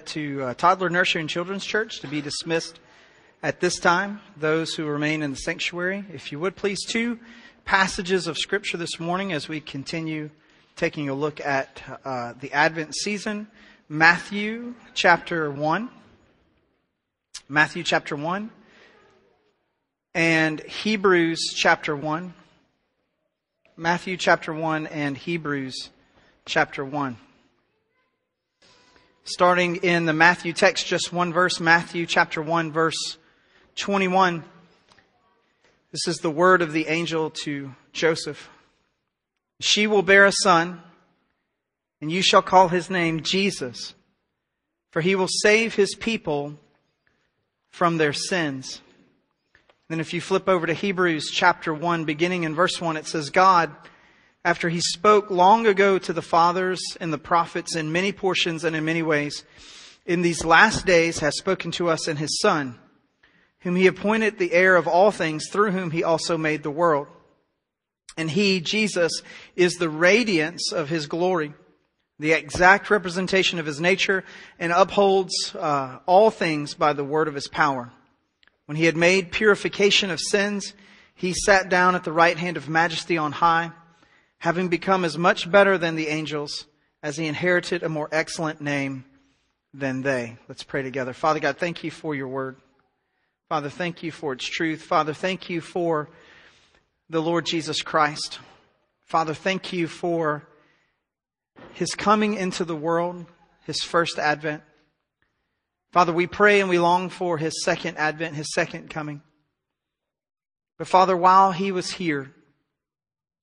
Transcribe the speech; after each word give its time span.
to 0.00 0.42
uh, 0.42 0.54
Toddler 0.54 0.88
Nursery 0.88 1.20
and 1.20 1.28
Children's 1.28 1.66
Church 1.66 2.00
to 2.00 2.06
be 2.06 2.22
dismissed 2.22 2.80
at 3.42 3.60
this 3.60 3.78
time. 3.78 4.22
Those 4.38 4.72
who 4.72 4.86
remain 4.86 5.22
in 5.22 5.32
the 5.32 5.36
sanctuary, 5.36 6.06
if 6.10 6.32
you 6.32 6.40
would 6.40 6.56
please, 6.56 6.82
two 6.82 7.18
passages 7.66 8.26
of 8.26 8.38
Scripture 8.38 8.78
this 8.78 8.98
morning 8.98 9.34
as 9.34 9.50
we 9.50 9.60
continue 9.60 10.30
taking 10.76 11.10
a 11.10 11.14
look 11.14 11.40
at 11.40 11.82
uh, 12.06 12.32
the 12.40 12.50
Advent 12.54 12.94
season. 12.94 13.48
Matthew 13.86 14.72
chapter 14.94 15.50
1. 15.50 15.90
Matthew 17.50 17.82
chapter 17.82 18.16
1. 18.16 18.50
And 20.14 20.60
Hebrews 20.60 21.52
chapter 21.54 21.94
1. 21.94 22.32
Matthew 23.76 24.16
chapter 24.16 24.54
1 24.54 24.86
and 24.86 25.18
Hebrews 25.18 25.90
chapter 26.46 26.82
1 26.82 27.18
starting 29.24 29.76
in 29.76 30.04
the 30.04 30.12
Matthew 30.12 30.52
text, 30.52 30.86
just 30.86 31.12
one 31.12 31.32
verse, 31.32 31.60
Matthew 31.60 32.06
chapter 32.06 32.42
1, 32.42 32.72
verse 32.72 33.18
21. 33.76 34.44
This 35.92 36.08
is 36.08 36.18
the 36.18 36.30
word 36.30 36.62
of 36.62 36.72
the 36.72 36.88
angel 36.88 37.30
to 37.44 37.74
Joseph. 37.92 38.48
She 39.60 39.86
will 39.86 40.02
bear 40.02 40.24
a 40.24 40.32
son, 40.32 40.80
and 42.00 42.10
you 42.10 42.22
shall 42.22 42.42
call 42.42 42.68
his 42.68 42.90
name 42.90 43.22
Jesus, 43.22 43.94
for 44.90 45.00
he 45.00 45.14
will 45.14 45.28
save 45.28 45.74
his 45.74 45.94
people 45.94 46.58
from 47.70 47.98
their 47.98 48.12
sins. 48.12 48.80
Then, 49.88 50.00
if 50.00 50.12
you 50.12 50.20
flip 50.20 50.48
over 50.48 50.66
to 50.66 50.74
Hebrews 50.74 51.30
chapter 51.30 51.72
1, 51.72 52.04
beginning 52.04 52.44
in 52.44 52.54
verse 52.54 52.80
1, 52.80 52.96
it 52.96 53.06
says, 53.06 53.30
God, 53.30 53.70
after 54.44 54.68
he 54.68 54.80
spoke 54.80 55.30
long 55.30 55.66
ago 55.66 55.98
to 55.98 56.12
the 56.12 56.22
fathers 56.22 56.80
and 57.00 57.12
the 57.12 57.18
prophets 57.18 57.76
in 57.76 57.92
many 57.92 58.12
portions 58.12 58.64
and 58.64 58.74
in 58.74 58.84
many 58.84 59.02
ways, 59.02 59.44
in 60.04 60.22
these 60.22 60.44
last 60.44 60.84
days 60.84 61.20
has 61.20 61.36
spoken 61.38 61.70
to 61.72 61.88
us 61.88 62.08
in 62.08 62.16
his 62.16 62.40
Son, 62.40 62.78
whom 63.60 63.76
he 63.76 63.86
appointed 63.86 64.38
the 64.38 64.52
heir 64.52 64.74
of 64.74 64.88
all 64.88 65.12
things, 65.12 65.48
through 65.48 65.70
whom 65.70 65.92
he 65.92 66.02
also 66.02 66.36
made 66.36 66.62
the 66.62 66.70
world. 66.70 67.06
And 68.16 68.28
he, 68.28 68.60
Jesus, 68.60 69.22
is 69.54 69.74
the 69.74 69.88
radiance 69.88 70.72
of 70.72 70.88
his 70.88 71.06
glory, 71.06 71.54
the 72.18 72.32
exact 72.32 72.90
representation 72.90 73.60
of 73.60 73.66
his 73.66 73.80
nature, 73.80 74.24
and 74.58 74.72
upholds 74.72 75.54
uh, 75.54 76.00
all 76.04 76.30
things 76.30 76.74
by 76.74 76.92
the 76.92 77.04
word 77.04 77.28
of 77.28 77.34
his 77.34 77.48
power. 77.48 77.92
When 78.66 78.76
he 78.76 78.86
had 78.86 78.96
made 78.96 79.30
purification 79.30 80.10
of 80.10 80.20
sins, 80.20 80.74
he 81.14 81.32
sat 81.32 81.68
down 81.68 81.94
at 81.94 82.02
the 82.02 82.12
right 82.12 82.36
hand 82.36 82.56
of 82.56 82.68
majesty 82.68 83.16
on 83.16 83.32
high 83.32 83.70
having 84.42 84.66
become 84.66 85.04
as 85.04 85.16
much 85.16 85.48
better 85.48 85.78
than 85.78 85.94
the 85.94 86.08
angels 86.08 86.66
as 87.00 87.16
he 87.16 87.26
inherited 87.26 87.84
a 87.84 87.88
more 87.88 88.08
excellent 88.10 88.60
name 88.60 89.04
than 89.72 90.02
they. 90.02 90.36
Let's 90.48 90.64
pray 90.64 90.82
together. 90.82 91.12
Father 91.12 91.38
God, 91.38 91.58
thank 91.58 91.84
you 91.84 91.92
for 91.92 92.12
your 92.12 92.26
word. 92.26 92.56
Father, 93.48 93.70
thank 93.70 94.02
you 94.02 94.10
for 94.10 94.32
its 94.32 94.44
truth. 94.44 94.82
Father, 94.82 95.14
thank 95.14 95.48
you 95.48 95.60
for 95.60 96.10
the 97.08 97.22
Lord 97.22 97.46
Jesus 97.46 97.82
Christ. 97.82 98.40
Father, 99.04 99.32
thank 99.32 99.72
you 99.72 99.86
for 99.86 100.48
his 101.74 101.94
coming 101.94 102.34
into 102.34 102.64
the 102.64 102.74
world, 102.74 103.24
his 103.64 103.80
first 103.84 104.18
advent. 104.18 104.64
Father, 105.92 106.12
we 106.12 106.26
pray 106.26 106.60
and 106.60 106.68
we 106.68 106.80
long 106.80 107.10
for 107.10 107.38
his 107.38 107.62
second 107.62 107.96
advent, 107.96 108.34
his 108.34 108.52
second 108.52 108.90
coming. 108.90 109.22
But 110.78 110.88
Father, 110.88 111.16
while 111.16 111.52
he 111.52 111.70
was 111.70 111.92
here, 111.92 112.34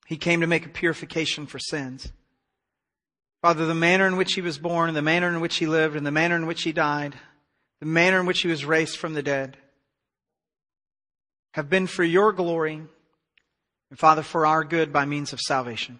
he 0.10 0.18
came 0.18 0.42
to 0.42 0.48
make 0.48 0.66
a 0.66 0.70
purification 0.70 1.46
for 1.46 1.60
sins. 1.60 2.12
Father, 3.44 3.68
the 3.68 3.76
manner 3.76 4.08
in 4.08 4.18
which 4.18 4.34
he 4.34 4.42
was 4.42 4.58
born, 4.58 4.90
and 4.90 4.98
the 4.98 5.04
manner 5.04 5.28
in 5.28 5.40
which 5.40 5.58
he 5.58 5.68
lived, 5.68 5.96
and 5.96 6.04
the 6.04 6.12
manner 6.12 6.36
in 6.36 6.48
which 6.48 6.64
he 6.64 6.72
died, 6.72 7.14
the 7.80 7.86
manner 7.86 8.20
in 8.20 8.26
which 8.26 8.42
he 8.42 8.48
was 8.48 8.66
raised 8.66 8.98
from 8.98 9.14
the 9.14 9.22
dead, 9.22 9.56
have 11.54 11.70
been 11.70 11.86
for 11.86 12.04
your 12.04 12.34
glory, 12.34 12.82
and 13.92 14.00
Father, 14.00 14.24
for 14.24 14.48
our 14.48 14.64
good 14.64 14.92
by 14.92 15.06
means 15.06 15.32
of 15.32 15.40
salvation. 15.40 16.00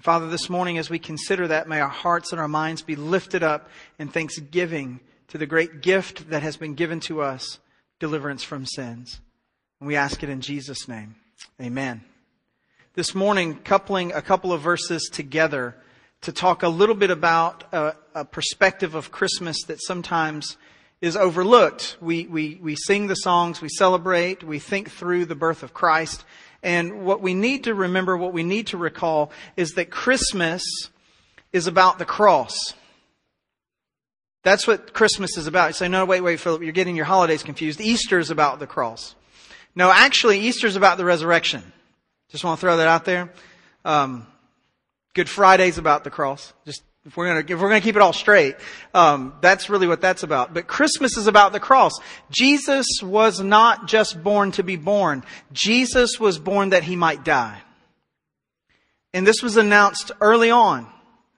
Father, 0.00 0.28
this 0.28 0.50
morning 0.50 0.76
as 0.76 0.90
we 0.90 0.98
consider 0.98 1.46
that, 1.46 1.68
may 1.68 1.78
our 1.78 1.88
hearts 1.88 2.32
and 2.32 2.40
our 2.40 2.48
minds 2.48 2.82
be 2.82 2.96
lifted 2.96 3.44
up 3.44 3.70
in 3.96 4.08
thanksgiving 4.08 4.98
to 5.28 5.38
the 5.38 5.46
great 5.46 5.82
gift 5.82 6.30
that 6.30 6.42
has 6.42 6.56
been 6.56 6.74
given 6.74 6.98
to 6.98 7.22
us, 7.22 7.60
deliverance 8.00 8.42
from 8.42 8.66
sins. 8.66 9.20
And 9.78 9.86
we 9.86 9.94
ask 9.94 10.24
it 10.24 10.28
in 10.28 10.40
Jesus' 10.40 10.88
name. 10.88 11.14
Amen 11.62 12.02
this 12.94 13.14
morning 13.14 13.54
coupling 13.62 14.12
a 14.12 14.20
couple 14.20 14.52
of 14.52 14.60
verses 14.60 15.08
together 15.12 15.76
to 16.22 16.32
talk 16.32 16.64
a 16.64 16.68
little 16.68 16.96
bit 16.96 17.10
about 17.10 17.62
a, 17.72 17.94
a 18.16 18.24
perspective 18.24 18.96
of 18.96 19.12
Christmas 19.12 19.62
that 19.68 19.80
sometimes 19.80 20.56
is 21.00 21.16
overlooked. 21.16 21.96
We, 22.00 22.26
we, 22.26 22.58
we 22.60 22.74
sing 22.74 23.06
the 23.06 23.14
songs, 23.14 23.60
we 23.60 23.68
celebrate, 23.68 24.42
we 24.42 24.58
think 24.58 24.90
through 24.90 25.26
the 25.26 25.36
birth 25.36 25.62
of 25.62 25.72
Christ. 25.72 26.24
And 26.64 27.04
what 27.04 27.22
we 27.22 27.32
need 27.32 27.64
to 27.64 27.74
remember, 27.74 28.16
what 28.16 28.32
we 28.32 28.42
need 28.42 28.66
to 28.68 28.76
recall 28.76 29.30
is 29.56 29.72
that 29.74 29.90
Christmas 29.90 30.64
is 31.52 31.68
about 31.68 31.98
the 31.98 32.04
cross. 32.04 32.74
That's 34.42 34.66
what 34.66 34.94
Christmas 34.94 35.36
is 35.36 35.46
about. 35.46 35.68
You 35.68 35.74
say, 35.74 35.88
no, 35.88 36.04
wait, 36.04 36.22
wait, 36.22 36.40
Philip, 36.40 36.62
you're 36.62 36.72
getting 36.72 36.96
your 36.96 37.04
holidays 37.04 37.44
confused. 37.44 37.80
Easter 37.80 38.18
is 38.18 38.30
about 38.30 38.58
the 38.58 38.66
cross. 38.66 39.14
No, 39.76 39.92
actually, 39.92 40.40
Easter 40.40 40.66
is 40.66 40.74
about 40.74 40.98
the 40.98 41.04
resurrection. 41.04 41.72
Just 42.30 42.44
want 42.44 42.58
to 42.58 42.60
throw 42.60 42.76
that 42.76 42.88
out 42.88 43.04
there. 43.04 43.32
Um, 43.84 44.26
Good 45.14 45.28
Friday's 45.28 45.78
about 45.78 46.04
the 46.04 46.10
cross. 46.10 46.52
Just 46.64 46.82
if 47.04 47.16
we're 47.16 47.26
gonna 47.26 47.54
if 47.54 47.60
we're 47.60 47.68
gonna 47.68 47.80
keep 47.80 47.96
it 47.96 48.02
all 48.02 48.12
straight, 48.12 48.56
um, 48.94 49.34
that's 49.40 49.68
really 49.68 49.88
what 49.88 50.00
that's 50.00 50.22
about. 50.22 50.54
But 50.54 50.66
Christmas 50.66 51.16
is 51.16 51.26
about 51.26 51.52
the 51.52 51.60
cross. 51.60 51.92
Jesus 52.30 52.86
was 53.02 53.40
not 53.40 53.88
just 53.88 54.22
born 54.22 54.52
to 54.52 54.62
be 54.62 54.76
born. 54.76 55.24
Jesus 55.52 56.20
was 56.20 56.38
born 56.38 56.70
that 56.70 56.84
he 56.84 56.96
might 56.96 57.24
die. 57.24 57.60
And 59.12 59.26
this 59.26 59.42
was 59.42 59.56
announced 59.56 60.12
early 60.20 60.50
on. 60.50 60.86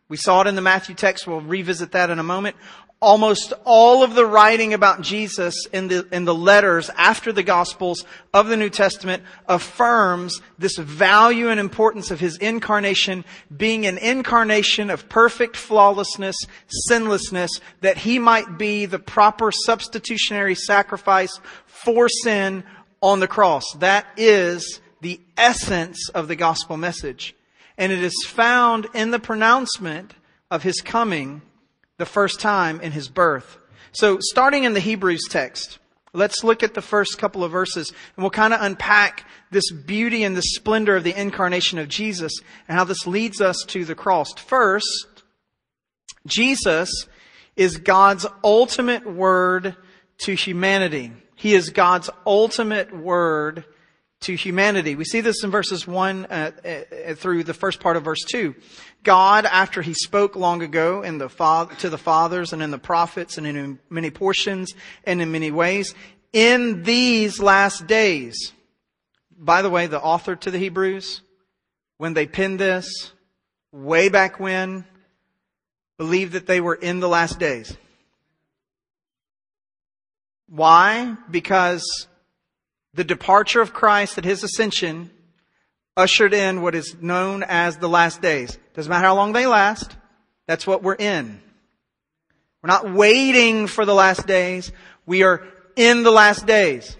We 0.09 0.19
saw 0.19 0.43
it 0.43 0.47
in 0.47 0.57
the 0.57 0.61
Matthew 0.61 0.95
text. 0.95 1.27
We'll 1.27 1.41
revisit 1.41 1.93
that 1.93 2.11
in 2.11 2.19
a 2.19 2.23
moment 2.23 2.57
almost 3.03 3.53
all 3.65 4.05
of 4.05 4.15
the 4.15 4.25
writing 4.25 4.73
about 4.73 5.01
Jesus 5.03 5.67
in 5.73 5.89
the, 5.89 6.07
in 6.13 6.25
the 6.25 6.35
letters 6.35 6.89
after 6.97 7.33
the 7.33 7.43
Gospels 7.43 8.05
of 8.33 8.47
the 8.47 8.57
New 8.57 8.71
Testament 8.71 9.25
affirms 9.49 10.41
this 10.57 10.79
value 10.79 11.49
and 11.49 11.59
importance 11.59 12.13
of 12.13 12.21
His 12.21 12.37
incarnation 12.39 13.25
being 13.55 13.85
an 13.85 13.99
incarnation 13.99 14.89
of 14.89 15.09
perfect 15.09 15.57
flawlessness, 15.57 16.37
sinlessness, 16.89 17.61
that 17.81 17.99
He 17.99 18.21
might 18.21 18.57
be 18.57 18.87
the 18.87 19.01
proper 19.01 19.51
substitutionary 19.51 20.55
sacrifice 20.55 21.41
for 21.67 22.09
sin 22.09 22.63
on 23.03 23.19
the 23.19 23.29
cross. 23.29 23.65
That 23.81 24.07
is 24.17 24.81
the 25.01 25.21
essence 25.37 26.09
of 26.11 26.29
the 26.29 26.37
gospel 26.37 26.77
message. 26.77 27.35
And 27.77 27.91
it 27.91 28.03
is 28.03 28.25
found 28.25 28.87
in 28.95 29.11
the 29.11 29.19
pronouncement 29.19 30.15
of 30.53 30.63
His 30.63 30.81
coming 30.81 31.43
the 31.99 32.07
first 32.07 32.41
time 32.41 32.81
in 32.81 32.93
his 32.93 33.09
birth. 33.09 33.59
So 33.93 34.19
starting 34.21 34.65
in 34.65 34.75
the 34.75 34.81
Hebrews 34.81 35.23
text, 35.29 35.79
let's 36.13 36.43
look 36.43 36.63
at 36.63 36.75
the 36.75 36.83
first 36.83 37.19
couple 37.19 37.45
of 37.45 37.53
verses 37.53 37.91
and 37.91 38.23
we'll 38.23 38.31
kind 38.31 38.55
of 38.55 38.63
unpack 38.63 39.27
this 39.51 39.71
beauty 39.71 40.25
and 40.25 40.37
the 40.37 40.43
splendor 40.43 40.97
of 40.97 41.05
the 41.05 41.19
incarnation 41.19 41.79
of 41.79 41.89
Jesus 41.89 42.33
and 42.69 42.77
how 42.77 42.85
this 42.85 43.07
leads 43.07 43.41
us 43.41 43.63
to 43.69 43.85
the 43.85 43.95
cross. 43.95 44.33
First, 44.35 45.23
Jesus 46.27 47.07
is 47.57 47.77
God's 47.77 48.27
ultimate 48.43 49.07
word 49.07 49.77
to 50.19 50.35
humanity. 50.35 51.13
He 51.35 51.55
is 51.55 51.71
God's 51.71 52.09
ultimate 52.27 52.97
word 52.97 53.65
to 54.21 54.37
humanity. 54.37 54.95
We 54.95 55.05
see 55.05 55.21
this 55.21 55.43
in 55.43 55.51
verses 55.51 55.87
1 55.87 56.27
uh, 56.27 56.51
uh, 56.65 57.15
through 57.15 57.45
the 57.45 57.55
first 57.55 57.81
part 57.81 57.97
of 57.97 58.05
verse 58.05 58.23
2. 58.31 58.55
God, 59.03 59.47
after 59.47 59.83
he 59.83 59.95
spoke 59.95 60.37
long 60.37 60.63
ago 60.63 61.03
in 61.03 61.19
the 61.19 61.29
father, 61.29 61.75
to 61.77 61.91
the 61.91 61.99
fathers 61.99 62.53
and 62.53 62.63
in 62.63 62.71
the 62.71 62.79
prophets 62.79 63.37
and 63.39 63.47
in 63.47 63.79
many 63.91 64.11
portions 64.11 64.73
and 65.05 65.21
in 65.21 65.33
many 65.33 65.51
ways, 65.51 65.95
in 66.33 66.83
these 66.85 67.41
last 67.41 67.87
days. 67.87 68.53
By 69.37 69.63
the 69.63 69.71
way, 69.71 69.87
the 69.87 70.01
author 70.01 70.37
to 70.37 70.51
the 70.51 70.59
Hebrews, 70.59 71.23
when 71.99 72.15
they 72.15 72.27
penned 72.27 72.61
this, 72.61 73.13
way 73.73 74.09
back 74.09 74.39
when, 74.39 74.85
believed 75.99 76.33
that 76.35 76.47
they 76.47 76.61
were 76.61 76.75
in 76.75 77.01
the 77.01 77.09
last 77.09 77.39
days. 77.39 77.77
Why? 80.49 81.17
Because 81.31 82.07
the 82.95 83.05
departure 83.05 83.61
of 83.61 83.73
Christ 83.73 84.19
at 84.19 84.25
his 84.25 84.45
ascension 84.45 85.11
ushered 85.97 86.35
in 86.35 86.63
what 86.63 86.75
is 86.75 86.97
known 87.01 87.43
as 87.43 87.77
the 87.77 87.89
last 87.89 88.23
days. 88.23 88.59
Doesn't 88.75 88.91
matter 88.91 89.07
how 89.07 89.15
long 89.15 89.33
they 89.33 89.47
last. 89.47 89.97
That's 90.47 90.67
what 90.67 90.83
we're 90.83 90.95
in. 90.95 91.41
We're 92.63 92.69
not 92.69 92.93
waiting 92.93 93.67
for 93.67 93.85
the 93.85 93.95
last 93.95 94.27
days. 94.27 94.73
We 95.07 95.23
are 95.23 95.47
in 95.77 96.03
the 96.03 96.13
last 96.13 96.47
days. 96.47 96.97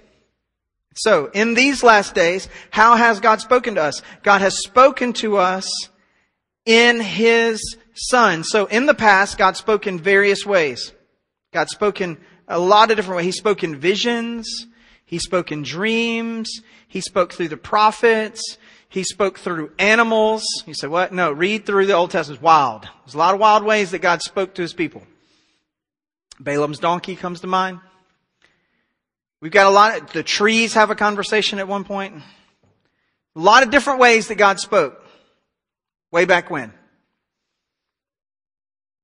So, 0.95 1.31
in 1.33 1.55
these 1.55 1.83
last 1.83 2.15
days, 2.15 2.49
how 2.71 2.97
has 2.97 3.21
God 3.21 3.41
spoken 3.41 3.77
to 3.77 3.83
us? 3.83 4.03
God 4.23 4.43
has 4.43 4.59
spoken 4.59 5.15
to 5.15 5.39
us 5.39 5.67
in 6.67 7.01
His 7.01 7.77
son. 7.95 8.45
So 8.45 8.67
in 8.67 8.87
the 8.87 8.95
past, 8.95 9.39
God 9.39 9.57
spoke 9.57 9.87
in 9.87 9.99
various 9.99 10.47
ways. 10.47 10.93
God 11.53 11.69
spoke 11.69 12.01
in 12.01 12.19
a 12.49 12.59
lot 12.59 12.91
of 12.91 12.97
different 12.97 13.19
ways. 13.19 13.27
He 13.27 13.33
spoke 13.33 13.65
in 13.65 13.77
visions. 13.77 14.67
He 15.05 15.19
spoke 15.19 15.53
in 15.53 15.63
dreams. 15.63 16.63
He 16.89 17.01
spoke 17.01 17.33
through 17.33 17.49
the 17.49 17.57
prophets. 17.57 18.59
He 18.93 19.05
spoke 19.05 19.39
through 19.39 19.73
animals. 19.79 20.45
You 20.67 20.75
said, 20.75 20.91
what? 20.91 21.15
No, 21.15 21.33
read 21.33 21.65
through 21.65 21.87
the 21.87 21.95
Old 21.95 22.11
Testament. 22.11 22.41
It's 22.41 22.43
wild. 22.43 22.87
There's 23.07 23.15
a 23.15 23.19
lot 23.19 23.33
of 23.33 23.41
wild 23.41 23.65
ways 23.65 23.93
that 23.93 24.01
God 24.01 24.21
spoke 24.21 24.53
to 24.57 24.63
his 24.63 24.75
people. 24.75 25.03
Balaam's 26.39 26.79
donkey 26.79 27.17
comes 27.17 27.41
to 27.41 27.47
mind. 27.47 27.81
We've 29.41 29.51
got 29.51 29.67
a 29.67 29.71
lot 29.71 29.99
of, 29.99 30.13
the 30.13 30.23
trees 30.23 30.75
have 30.75 30.91
a 30.91 30.95
conversation 30.95 31.59
at 31.59 31.67
one 31.67 31.85
point. 31.85 32.17
A 33.35 33.41
lot 33.41 33.63
of 33.63 33.71
different 33.71 33.99
ways 33.99 34.29
that 34.29 34.35
God 34.35 34.61
spoke. 34.61 35.03
Way 36.11 36.27
back 36.27 36.51
when. 36.51 36.71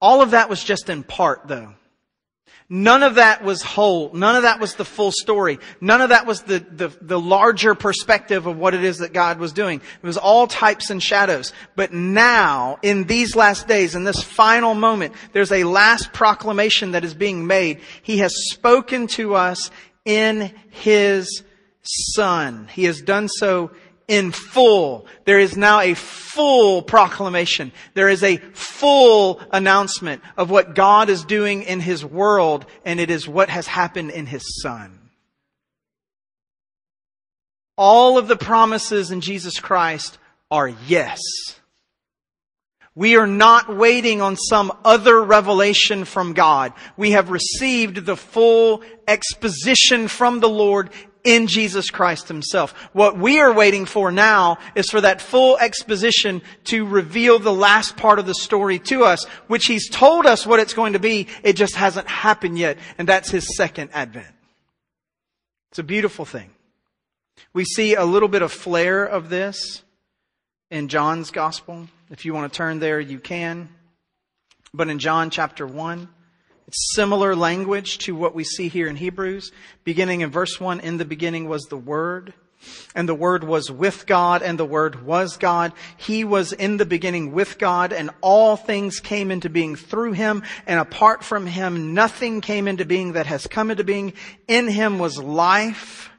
All 0.02 0.20
of 0.20 0.32
that 0.32 0.50
was 0.50 0.62
just 0.62 0.90
in 0.90 1.02
part 1.02 1.48
though. 1.48 1.72
None 2.70 3.02
of 3.02 3.14
that 3.14 3.42
was 3.42 3.62
whole. 3.62 4.12
None 4.12 4.36
of 4.36 4.42
that 4.42 4.60
was 4.60 4.74
the 4.74 4.84
full 4.84 5.10
story. 5.10 5.58
None 5.80 6.02
of 6.02 6.10
that 6.10 6.26
was 6.26 6.42
the, 6.42 6.58
the, 6.58 6.88
the, 7.00 7.18
larger 7.18 7.74
perspective 7.74 8.46
of 8.46 8.58
what 8.58 8.74
it 8.74 8.84
is 8.84 8.98
that 8.98 9.14
God 9.14 9.38
was 9.38 9.54
doing. 9.54 9.80
It 9.80 10.06
was 10.06 10.18
all 10.18 10.46
types 10.46 10.90
and 10.90 11.02
shadows. 11.02 11.54
But 11.76 11.94
now, 11.94 12.78
in 12.82 13.04
these 13.04 13.34
last 13.34 13.68
days, 13.68 13.94
in 13.94 14.04
this 14.04 14.22
final 14.22 14.74
moment, 14.74 15.14
there's 15.32 15.50
a 15.50 15.64
last 15.64 16.12
proclamation 16.12 16.90
that 16.90 17.04
is 17.04 17.14
being 17.14 17.46
made. 17.46 17.80
He 18.02 18.18
has 18.18 18.34
spoken 18.50 19.06
to 19.08 19.34
us 19.34 19.70
in 20.04 20.52
His 20.68 21.42
Son. 21.82 22.68
He 22.70 22.84
has 22.84 23.00
done 23.00 23.28
so 23.28 23.70
in 24.08 24.32
full. 24.32 25.06
There 25.26 25.38
is 25.38 25.56
now 25.56 25.80
a 25.80 25.94
full 25.94 26.82
proclamation. 26.82 27.70
There 27.94 28.08
is 28.08 28.22
a 28.22 28.38
full 28.38 29.40
announcement 29.52 30.22
of 30.36 30.50
what 30.50 30.74
God 30.74 31.10
is 31.10 31.24
doing 31.24 31.62
in 31.62 31.80
His 31.80 32.04
world, 32.04 32.66
and 32.84 32.98
it 32.98 33.10
is 33.10 33.28
what 33.28 33.50
has 33.50 33.66
happened 33.66 34.10
in 34.10 34.26
His 34.26 34.60
Son. 34.62 34.98
All 37.76 38.18
of 38.18 38.26
the 38.26 38.36
promises 38.36 39.12
in 39.12 39.20
Jesus 39.20 39.60
Christ 39.60 40.18
are 40.50 40.68
yes. 40.68 41.20
We 42.98 43.14
are 43.14 43.28
not 43.28 43.72
waiting 43.72 44.20
on 44.20 44.34
some 44.34 44.72
other 44.84 45.22
revelation 45.22 46.04
from 46.04 46.32
God. 46.32 46.72
We 46.96 47.12
have 47.12 47.30
received 47.30 48.04
the 48.04 48.16
full 48.16 48.82
exposition 49.06 50.08
from 50.08 50.40
the 50.40 50.48
Lord 50.48 50.90
in 51.24 51.46
Jesus 51.46 51.90
Christ 51.90 52.28
himself. 52.28 52.72
What 52.92 53.18
we 53.18 53.40
are 53.40 53.52
waiting 53.52 53.86
for 53.86 54.10
now 54.10 54.58
is 54.74 54.90
for 54.90 55.00
that 55.00 55.20
full 55.20 55.58
exposition 55.58 56.42
to 56.64 56.86
reveal 56.86 57.38
the 57.38 57.52
last 57.52 57.96
part 57.96 58.18
of 58.18 58.26
the 58.26 58.34
story 58.34 58.78
to 58.80 59.04
us, 59.04 59.24
which 59.46 59.66
he's 59.66 59.88
told 59.88 60.26
us 60.26 60.46
what 60.46 60.60
it's 60.60 60.74
going 60.74 60.94
to 60.94 60.98
be. 60.98 61.26
It 61.42 61.54
just 61.54 61.74
hasn't 61.74 62.08
happened 62.08 62.58
yet. 62.58 62.78
And 62.96 63.08
that's 63.08 63.30
his 63.30 63.56
second 63.56 63.90
advent. 63.92 64.34
It's 65.70 65.78
a 65.78 65.84
beautiful 65.84 66.24
thing. 66.24 66.50
We 67.52 67.64
see 67.64 67.94
a 67.94 68.04
little 68.04 68.28
bit 68.28 68.42
of 68.42 68.52
flair 68.52 69.04
of 69.04 69.28
this 69.28 69.82
in 70.70 70.88
John's 70.88 71.30
gospel. 71.30 71.88
If 72.10 72.24
you 72.24 72.34
want 72.34 72.52
to 72.52 72.56
turn 72.56 72.78
there, 72.78 73.00
you 73.00 73.18
can. 73.18 73.68
But 74.72 74.88
in 74.88 74.98
John 74.98 75.30
chapter 75.30 75.66
1, 75.66 76.08
it's 76.68 76.94
similar 76.94 77.34
language 77.34 77.96
to 78.00 78.14
what 78.14 78.34
we 78.34 78.44
see 78.44 78.68
here 78.68 78.88
in 78.88 78.96
Hebrews. 78.96 79.52
Beginning 79.84 80.20
in 80.20 80.30
verse 80.30 80.60
1, 80.60 80.80
in 80.80 80.98
the 80.98 81.06
beginning 81.06 81.48
was 81.48 81.64
the 81.64 81.78
Word. 81.78 82.34
And 82.94 83.08
the 83.08 83.14
Word 83.14 83.42
was 83.42 83.70
with 83.70 84.06
God, 84.06 84.42
and 84.42 84.58
the 84.58 84.66
Word 84.66 85.06
was 85.06 85.38
God. 85.38 85.72
He 85.96 86.24
was 86.24 86.52
in 86.52 86.76
the 86.76 86.84
beginning 86.84 87.32
with 87.32 87.58
God, 87.58 87.94
and 87.94 88.10
all 88.20 88.54
things 88.56 89.00
came 89.00 89.30
into 89.30 89.48
being 89.48 89.76
through 89.76 90.12
Him, 90.12 90.42
and 90.66 90.78
apart 90.78 91.24
from 91.24 91.46
Him, 91.46 91.94
nothing 91.94 92.42
came 92.42 92.68
into 92.68 92.84
being 92.84 93.12
that 93.12 93.26
has 93.26 93.46
come 93.46 93.70
into 93.70 93.84
being. 93.84 94.12
In 94.46 94.68
Him 94.68 94.98
was 94.98 95.16
life, 95.16 96.10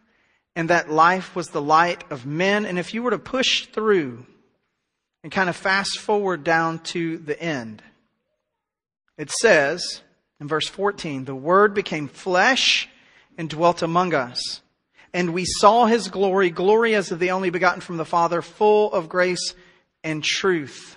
and 0.55 0.71
that 0.71 0.89
life 0.89 1.35
was 1.35 1.49
the 1.49 1.61
light 1.61 2.05
of 2.09 2.25
men. 2.25 2.65
And 2.65 2.79
if 2.79 2.95
you 2.95 3.03
were 3.03 3.11
to 3.11 3.19
push 3.19 3.67
through 3.67 4.25
and 5.21 5.31
kind 5.31 5.47
of 5.47 5.55
fast 5.55 5.99
forward 5.99 6.43
down 6.43 6.79
to 6.79 7.19
the 7.19 7.39
end, 7.39 7.83
it 9.15 9.29
says, 9.29 10.01
in 10.39 10.47
verse 10.47 10.67
14, 10.67 11.25
the 11.25 11.35
Word 11.35 11.73
became 11.73 12.07
flesh 12.07 12.87
and 13.37 13.49
dwelt 13.49 13.81
among 13.81 14.13
us. 14.13 14.61
And 15.13 15.33
we 15.33 15.45
saw 15.45 15.85
His 15.85 16.07
glory, 16.07 16.49
glory 16.49 16.95
as 16.95 17.11
of 17.11 17.19
the 17.19 17.31
only 17.31 17.49
begotten 17.49 17.81
from 17.81 17.97
the 17.97 18.05
Father, 18.05 18.41
full 18.41 18.91
of 18.93 19.09
grace 19.09 19.53
and 20.03 20.23
truth. 20.23 20.95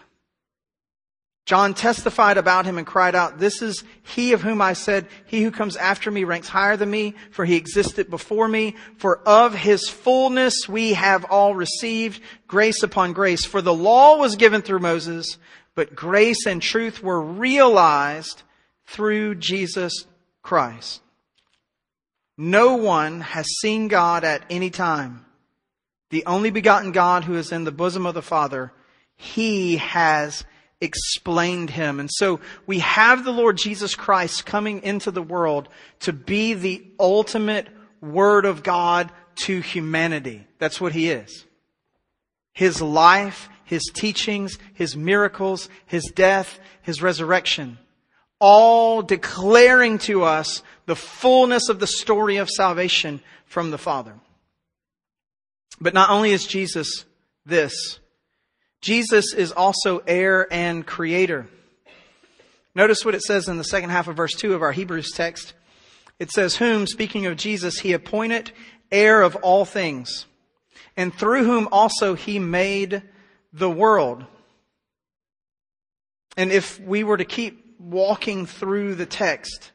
John 1.44 1.75
testified 1.75 2.39
about 2.39 2.67
him 2.67 2.79
and 2.79 2.87
cried 2.87 3.17
out, 3.17 3.39
This 3.39 3.62
is 3.62 3.83
he 4.05 4.33
of 4.33 4.43
whom 4.43 4.62
I 4.62 4.75
said, 4.75 5.09
He 5.27 5.43
who 5.43 5.50
comes 5.50 5.77
after 5.77 6.09
me 6.09 6.23
ranks 6.23 6.49
higher 6.49 6.77
than 6.77 6.91
me, 6.91 7.15
for 7.33 7.44
he 7.44 7.56
existed 7.56 8.09
before 8.09 8.47
me. 8.47 8.77
For 8.99 9.19
of 9.27 9.53
his 9.55 9.89
fullness 9.89 10.69
we 10.69 10.93
have 10.93 11.25
all 11.25 11.55
received 11.55 12.23
grace 12.47 12.85
upon 12.85 13.12
grace. 13.12 13.44
For 13.44 13.61
the 13.61 13.75
law 13.75 14.19
was 14.19 14.37
given 14.37 14.62
through 14.62 14.79
Moses, 14.79 15.37
but 15.75 15.97
grace 15.97 16.47
and 16.47 16.62
truth 16.62 17.03
were 17.03 17.21
realized 17.21 18.44
through 18.87 19.37
Jesus 19.37 20.06
Christ. 20.43 21.00
No 22.37 22.75
one 22.75 23.20
has 23.20 23.46
seen 23.61 23.88
God 23.88 24.25
at 24.25 24.44
any 24.50 24.70
time. 24.70 25.25
The 26.11 26.26
only 26.26 26.50
begotten 26.50 26.93
God 26.93 27.25
who 27.25 27.34
is 27.34 27.52
in 27.52 27.64
the 27.64 27.73
bosom 27.73 28.06
of 28.06 28.14
the 28.14 28.23
Father, 28.23 28.73
He 29.17 29.76
has 29.76 30.44
explained 30.81 31.70
Him. 31.70 32.00
And 32.00 32.11
so 32.11 32.40
we 32.67 32.81
have 32.81 33.25
the 33.25 33.32
Lord 33.32 33.56
Jesus 33.56 33.94
Christ 33.94 34.44
coming 34.44 34.82
into 34.82 35.11
the 35.11 35.23
world 35.23 35.69
to 36.00 36.12
be 36.12 36.55
the 36.55 36.84
ultimate 36.99 37.69
Word 38.00 38.44
of 38.44 38.62
God 38.62 39.12
to 39.44 39.61
humanity. 39.61 40.46
That's 40.58 40.81
what 40.81 40.93
He 40.93 41.11
is. 41.11 41.46
His 42.52 42.82
life, 42.82 43.49
His 43.64 43.90
teachings, 43.94 44.58
His 44.75 44.96
miracles, 44.96 45.69
His 45.87 46.11
death, 46.14 46.58
His 46.82 47.00
resurrection 47.00 47.79
all 48.44 49.03
declaring 49.03 49.99
to 49.99 50.25
us 50.25 50.65
the 50.87 50.97
fullness 50.97 51.69
of 51.69 51.79
the 51.79 51.87
story 51.87 52.39
of 52.39 52.50
salvation 52.50 53.21
from 53.47 53.71
the 53.71 53.79
Father. 53.79 54.15
But 55.81 55.94
not 55.94 56.11
only 56.11 56.33
is 56.33 56.44
Jesus 56.44 57.05
this, 57.47 58.00
Jesus 58.81 59.33
is 59.33 59.53
also 59.53 59.99
heir 60.09 60.53
and 60.53 60.85
creator. 60.85 61.47
Notice 62.75 63.05
what 63.05 63.15
it 63.15 63.23
says 63.23 63.47
in 63.47 63.59
the 63.59 63.65
second 63.65 63.91
half 63.91 64.09
of 64.09 64.17
verse 64.17 64.35
2 64.35 64.55
of 64.55 64.62
our 64.62 64.73
Hebrews 64.73 65.12
text. 65.12 65.53
It 66.19 66.32
says, 66.32 66.56
Whom, 66.56 66.89
speaking 66.89 67.27
of 67.27 67.37
Jesus, 67.37 67.79
he 67.79 67.93
appointed 67.93 68.51
heir 68.91 69.22
of 69.22 69.37
all 69.37 69.65
things, 69.65 70.27
and 70.96 71.15
through 71.15 71.44
whom 71.44 71.69
also 71.70 72.15
he 72.15 72.41
made 72.41 73.03
the 73.53 73.70
world. 73.70 74.25
And 76.37 76.51
if 76.51 76.81
we 76.81 77.05
were 77.05 77.17
to 77.17 77.25
keep 77.25 77.61
walking 77.82 78.46
through 78.46 78.94
the 78.94 79.06
text, 79.06 79.72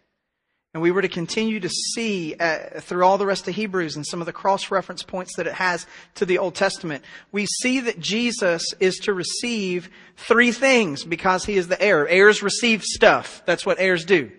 and 0.74 0.82
we 0.84 0.92
were 0.92 1.02
to 1.02 1.08
continue 1.08 1.60
to 1.60 1.70
see 1.70 2.36
uh, 2.40 2.80
through 2.82 3.04
all 3.04 3.18
the 3.18 3.26
rest 3.26 3.48
of 3.48 3.56
Hebrews 3.56 3.96
and 3.96 4.06
some 4.06 4.22
of 4.22 4.26
the 4.26 4.34
cross 4.34 4.70
reference 4.70 5.04
points 5.04 5.36
that 5.38 5.48
it 5.48 5.54
has 5.54 5.88
to 6.16 6.26
the 6.26 6.38
Old 6.38 6.56
Testament, 6.56 7.04
we 7.32 7.46
see 7.46 7.80
that 7.82 8.00
Jesus 8.00 8.74
is 8.80 8.98
to 9.00 9.14
receive 9.14 9.90
three 10.16 10.52
things 10.52 11.04
because 11.04 11.46
he 11.46 11.58
is 11.58 11.68
the 11.68 11.82
heir. 11.82 12.08
Heirs 12.08 12.44
receive 12.44 12.84
stuff. 12.84 13.42
That's 13.46 13.66
what 13.66 13.80
heirs 13.80 14.06
do. 14.06 14.32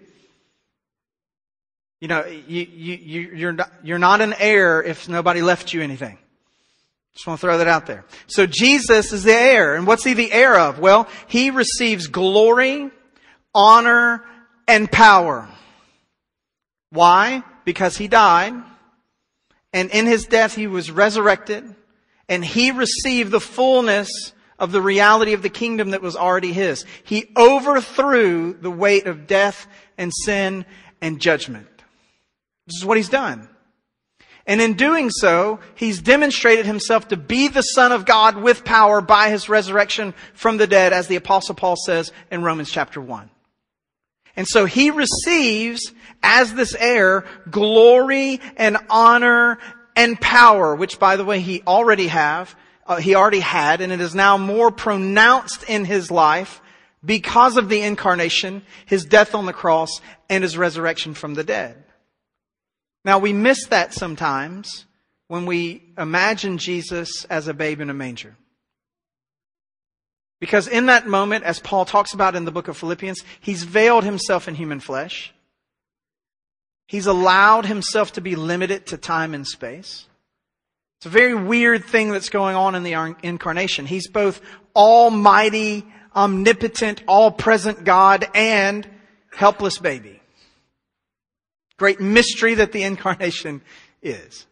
You 2.01 2.07
know, 2.07 2.25
you, 2.27 2.63
you, 2.63 3.21
you're, 3.35 3.53
not, 3.53 3.73
you're 3.83 3.99
not 3.99 4.21
an 4.21 4.35
heir 4.39 4.81
if 4.83 5.09
nobody 5.09 5.43
left 5.43 5.73
you 5.73 5.83
anything. 5.83 6.19
Just 7.15 7.27
want 7.27 7.41
to 7.41 7.47
throw 7.47 7.59
that 7.59 7.67
out 7.67 7.87
there. 7.87 8.05
So 8.29 8.47
Jesus 8.47 9.13
is 9.13 9.25
the 9.25 9.35
heir. 9.35 9.75
And 9.75 9.89
what's 9.89 10.05
he 10.05 10.15
the 10.15 10.31
heir 10.31 10.57
of? 10.57 10.79
Well, 10.79 11.09
he 11.27 11.51
receives 11.51 12.07
glory, 12.07 12.93
honor, 13.55 14.25
and 14.67 14.91
power. 14.91 15.49
Why? 16.91 17.43
Because 17.65 17.97
he 17.97 18.09
died, 18.09 18.55
and 19.73 19.91
in 19.91 20.07
his 20.07 20.27
death 20.27 20.55
he 20.55 20.67
was 20.67 20.91
resurrected, 20.91 21.75
and 22.29 22.45
he 22.45 22.71
received 22.71 23.31
the 23.31 23.41
fullness 23.41 24.33
of 24.59 24.73
the 24.73 24.83
reality 24.83 25.35
of 25.35 25.43
the 25.43 25.49
kingdom 25.49 25.91
that 25.91 26.03
was 26.03 26.17
already 26.17 26.53
his. 26.53 26.85
He 27.05 27.31
overthrew 27.37 28.55
the 28.55 28.71
weight 28.71 29.07
of 29.07 29.27
death 29.27 29.67
and 29.97 30.13
sin 30.25 30.65
and 31.01 31.21
judgment. 31.21 31.69
This 32.67 32.79
is 32.79 32.85
what 32.85 32.97
he's 32.97 33.09
done. 33.09 33.49
And 34.47 34.63
in 34.63 34.75
doing 34.75 35.11
so, 35.11 35.61
he's 35.75 36.01
demonstrated 36.01 36.65
himself 36.65 37.09
to 37.09 37.19
be 37.19 37.49
the 37.49 37.63
Son 37.63 37.93
of 37.93 38.07
God 38.07 38.39
with 38.39 38.65
power 38.65 39.03
by 39.03 39.29
his 39.29 39.49
resurrection 39.49 40.15
from 40.33 40.57
the 40.57 40.67
dead, 40.67 40.95
as 40.95 41.07
the 41.07 41.17
apostle 41.17 41.55
Paul 41.55 41.77
says 41.77 42.13
in 42.31 42.43
Romans 42.43 42.71
chapter 42.71 43.01
1. 43.01 43.31
And 44.39 44.47
so 44.47 44.67
he 44.67 44.93
receives, 44.93 45.93
as 46.23 46.55
this 46.55 46.77
heir, 46.77 47.25
glory 47.51 48.41
and 48.57 48.77
honor 48.89 49.59
and 49.97 50.19
power, 50.21 50.77
which 50.77 51.01
by 51.01 51.17
the 51.17 51.25
way 51.25 51.41
he 51.41 51.65
already 51.67 52.07
have, 52.07 52.55
uh, 52.87 52.99
he 52.99 53.17
already 53.17 53.41
had, 53.41 53.81
and 53.81 53.93
it 53.93 54.01
is 54.01 54.15
now 54.15 54.39
more 54.39 54.71
pronounced 54.71 55.65
in 55.65 55.85
his 55.85 56.13
life 56.13 56.61
because 57.05 57.57
of 57.57 57.69
the 57.69 57.83
incarnation, 57.83 58.63
his 58.87 59.05
death 59.05 59.35
on 59.35 59.45
the 59.45 59.53
cross, 59.53 60.01
and 60.31 60.45
his 60.45 60.57
resurrection 60.57 61.15
from 61.15 61.35
the 61.35 61.43
dead. 61.43 61.83
Now 63.05 63.19
we 63.19 63.33
miss 63.33 63.67
that 63.67 63.93
sometimes 63.93 64.87
when 65.27 65.47
we 65.47 65.83
imagine 65.99 66.59
Jesus 66.59 67.25
as 67.25 67.49
a 67.49 67.55
babe 67.55 67.81
in 67.81 67.91
a 67.91 67.95
manger. 67.95 68.37
Because 70.41 70.69
in 70.69 70.87
that 70.87 71.07
moment, 71.07 71.45
as 71.45 71.59
Paul 71.59 71.85
talks 71.85 72.15
about 72.15 72.37
in 72.37 72.45
the 72.45 72.53
book 72.53 72.69
of 72.69 72.77
Philippians, 72.77 73.23
he's 73.41 73.65
veiled 73.65 74.05
himself 74.05 74.47
in 74.47 74.55
human 74.55 74.81
flesh. 74.81 75.33
He's 76.87 77.07
allowed 77.07 77.67
himself 77.67 78.13
to 78.13 78.21
be 78.21 78.37
limited 78.37 78.87
to 78.87 78.97
time 78.97 79.35
and 79.35 79.47
space. 79.47 80.07
It's 80.99 81.07
a 81.07 81.11
very 81.11 81.35
weird 81.35 81.85
thing 81.85 82.11
that's 82.11 82.29
going 82.29 82.57
on 82.57 82.75
in 82.75 82.83
the 82.83 83.17
incarnation. 83.23 83.87
He's 83.87 84.09
both 84.09 84.41
almighty, 84.75 85.87
omnipotent, 86.15 87.03
all-present 87.07 87.85
God 87.85 88.29
and 88.35 88.89
helpless 89.33 89.79
baby. 89.79 90.21
Great 91.77 92.01
mystery 92.01 92.55
that 92.55 92.73
the 92.73 92.83
incarnation 92.85 93.63
is. 94.03 94.47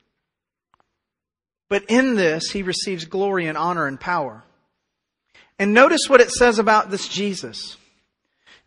But 1.69 1.85
in 1.89 2.15
this, 2.15 2.51
he 2.53 2.63
receives 2.63 3.07
glory 3.07 3.47
and 3.47 3.59
honor 3.59 3.87
and 3.87 3.99
power. 3.99 4.45
And 5.59 5.73
notice 5.73 6.09
what 6.09 6.21
it 6.21 6.31
says 6.31 6.59
about 6.59 6.91
this 6.91 7.09
Jesus. 7.09 7.77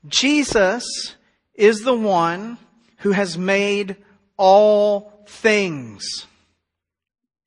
Jesus 0.08 1.16
is 1.54 1.82
the 1.82 1.96
one 1.96 2.58
who 2.98 3.12
has 3.12 3.38
made 3.38 3.96
all 4.38 5.24
things. 5.28 6.26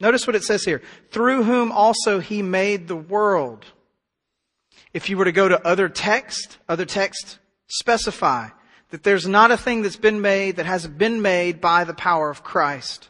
Notice 0.00 0.26
what 0.26 0.37
it 0.37 0.44
says 0.44 0.64
here. 0.64 0.82
Through 1.11 1.44
whom 1.44 1.72
also 1.72 2.20
he 2.20 2.42
made 2.42 2.88
the 2.88 2.96
world. 2.96 3.64
If 4.92 5.08
you 5.08 5.16
were 5.16 5.25
to 5.25 5.32
go 5.32 5.49
to 5.49 5.66
other 5.66 5.88
text, 5.88 6.58
other 6.68 6.84
text 6.84 7.38
specify 7.68 8.49
that 8.90 9.02
there's 9.02 9.26
not 9.26 9.50
a 9.50 9.56
thing 9.56 9.82
that's 9.82 9.96
been 9.96 10.20
made 10.20 10.56
that 10.56 10.66
hasn't 10.66 10.99
been 10.99 11.22
made 11.22 11.61
by 11.61 11.84
the 11.84 11.94
power 11.94 12.28
of 12.28 12.44
Christ. 12.44 13.08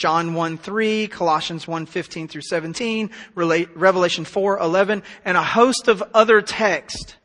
John 0.00 0.32
1 0.32 0.56
3, 0.56 1.08
Colossians 1.08 1.68
1 1.68 1.84
15 1.84 2.26
through 2.26 2.40
17, 2.40 3.10
Revelation 3.34 4.24
4 4.24 4.58
11, 4.58 5.02
and 5.26 5.36
a 5.36 5.42
host 5.42 5.88
of 5.88 6.02
other 6.14 6.40
texts 6.40 7.16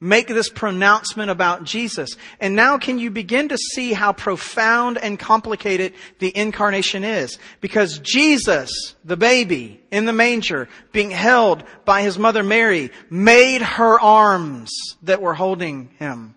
make 0.00 0.28
this 0.28 0.48
pronouncement 0.48 1.30
about 1.30 1.64
Jesus. 1.64 2.16
And 2.40 2.56
now 2.56 2.78
can 2.78 2.98
you 2.98 3.10
begin 3.10 3.50
to 3.50 3.58
see 3.58 3.92
how 3.92 4.14
profound 4.14 4.96
and 4.96 5.18
complicated 5.18 5.92
the 6.20 6.34
incarnation 6.34 7.04
is? 7.04 7.38
Because 7.60 7.98
Jesus, 7.98 8.94
the 9.04 9.18
baby 9.18 9.82
in 9.90 10.06
the 10.06 10.14
manger, 10.14 10.70
being 10.90 11.10
held 11.10 11.64
by 11.84 12.00
his 12.00 12.18
mother 12.18 12.42
Mary, 12.42 12.92
made 13.10 13.60
her 13.60 14.00
arms 14.00 14.70
that 15.02 15.20
were 15.20 15.34
holding 15.34 15.90
him. 15.98 16.34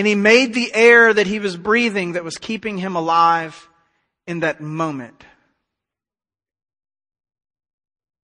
And 0.00 0.06
he 0.06 0.14
made 0.14 0.54
the 0.54 0.72
air 0.72 1.12
that 1.12 1.26
he 1.26 1.40
was 1.40 1.58
breathing 1.58 2.12
that 2.12 2.24
was 2.24 2.38
keeping 2.38 2.78
him 2.78 2.96
alive 2.96 3.68
in 4.26 4.40
that 4.40 4.58
moment. 4.58 5.26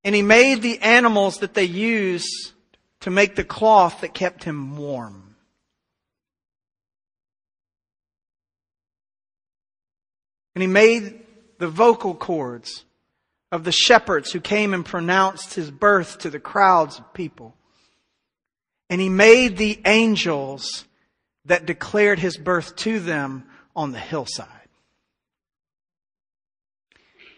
And 0.02 0.14
he 0.14 0.22
made 0.22 0.62
the 0.62 0.78
animals 0.78 1.40
that 1.40 1.52
they 1.52 1.64
use 1.64 2.54
to 3.00 3.10
make 3.10 3.36
the 3.36 3.44
cloth 3.44 4.00
that 4.00 4.14
kept 4.14 4.44
him 4.44 4.78
warm. 4.78 5.36
And 10.54 10.62
he 10.62 10.66
made 10.66 11.26
the 11.58 11.68
vocal 11.68 12.14
cords 12.14 12.86
of 13.52 13.64
the 13.64 13.70
shepherds 13.70 14.32
who 14.32 14.40
came 14.40 14.72
and 14.72 14.82
pronounced 14.82 15.52
his 15.52 15.70
birth 15.70 16.20
to 16.20 16.30
the 16.30 16.40
crowds 16.40 16.98
of 16.98 17.12
people. 17.12 17.54
And 18.88 18.98
he 18.98 19.10
made 19.10 19.58
the 19.58 19.78
angels 19.84 20.86
that 21.46 21.66
declared 21.66 22.18
his 22.18 22.36
birth 22.36 22.76
to 22.76 23.00
them 23.00 23.44
on 23.74 23.92
the 23.92 23.98
hillside. 23.98 24.48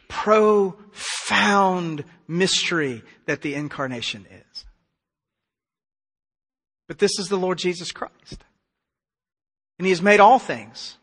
Profound 0.08 2.04
mystery 2.26 3.02
that 3.26 3.42
the 3.42 3.54
incarnation 3.54 4.26
is. 4.30 4.64
But 6.86 6.98
this 6.98 7.18
is 7.18 7.28
the 7.28 7.36
Lord 7.36 7.58
Jesus 7.58 7.92
Christ. 7.92 8.44
And 9.78 9.86
he 9.86 9.90
has 9.90 10.02
made 10.02 10.20
all 10.20 10.38
things. 10.38 10.96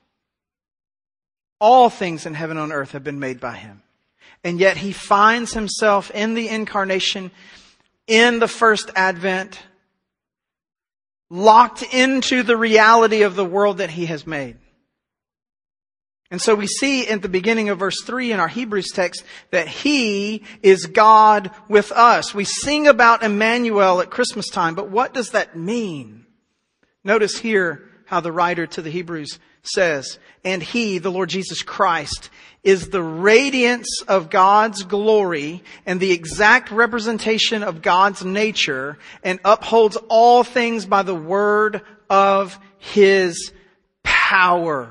All 1.62 1.90
things 1.90 2.26
in 2.26 2.34
heaven 2.34 2.58
and 2.58 2.74
earth 2.74 2.92
have 2.92 3.04
been 3.04 3.20
made 3.20 3.40
by 3.40 3.56
him. 3.56 3.84
And 4.44 4.60
yet 4.60 4.78
he 4.78 4.92
finds 4.92 5.54
himself 5.54 6.12
in 6.12 6.34
the 6.34 6.50
incarnation, 6.50 7.32
in 8.08 8.40
the 8.40 8.48
first 8.48 8.90
advent, 8.96 9.60
locked 11.30 11.84
into 11.94 12.44
the 12.44 12.58
reality 12.58 13.24
of 13.24 13.36
the 13.36 13.46
world 13.46 13.80
that 13.80 13.90
he 13.90 14.06
has 14.06 14.28
made. 14.28 14.58
And 16.32 16.42
so 16.42 16.56
we 16.56 16.68
see 16.68 17.08
at 17.08 17.22
the 17.22 17.30
beginning 17.30 17.70
of 17.70 17.80
verse 17.80 18.02
3 18.04 18.32
in 18.32 18.40
our 18.40 18.48
Hebrews 18.48 18.92
text 18.92 19.24
that 19.52 19.68
He 19.68 20.44
is 20.64 20.88
God 20.88 21.52
with 21.70 21.92
us. 21.92 22.34
We 22.34 22.46
sing 22.46 22.88
about 22.88 23.24
Emmanuel 23.24 24.02
at 24.02 24.10
Christmas 24.10 24.50
time, 24.50 24.76
but 24.76 24.90
what 24.90 25.14
does 25.14 25.32
that 25.32 25.56
mean? 25.56 26.26
Notice 27.04 27.38
here 27.38 27.88
how 28.08 28.22
the 28.22 28.32
writer 28.32 28.66
to 28.68 28.82
the 28.82 28.90
Hebrews 28.90 29.40
says, 29.62 30.18
and 30.44 30.64
He, 30.64 30.98
the 30.98 31.12
Lord 31.12 31.30
Jesus 31.30 31.62
Christ, 31.62 32.32
is 32.66 32.90
the 32.90 33.02
radiance 33.02 34.02
of 34.08 34.32
God's 34.32 34.84
glory 34.84 35.64
and 35.86 36.00
the 36.00 36.12
exact 36.12 36.72
representation 36.72 37.62
of 37.62 37.84
God's 37.84 38.26
nature 38.26 38.98
and 39.24 39.40
upholds 39.46 39.98
all 40.10 40.44
things 40.44 40.88
by 40.88 41.04
the 41.04 41.16
word 41.16 41.84
of 42.10 42.60
His 42.80 43.54
power. 44.04 44.90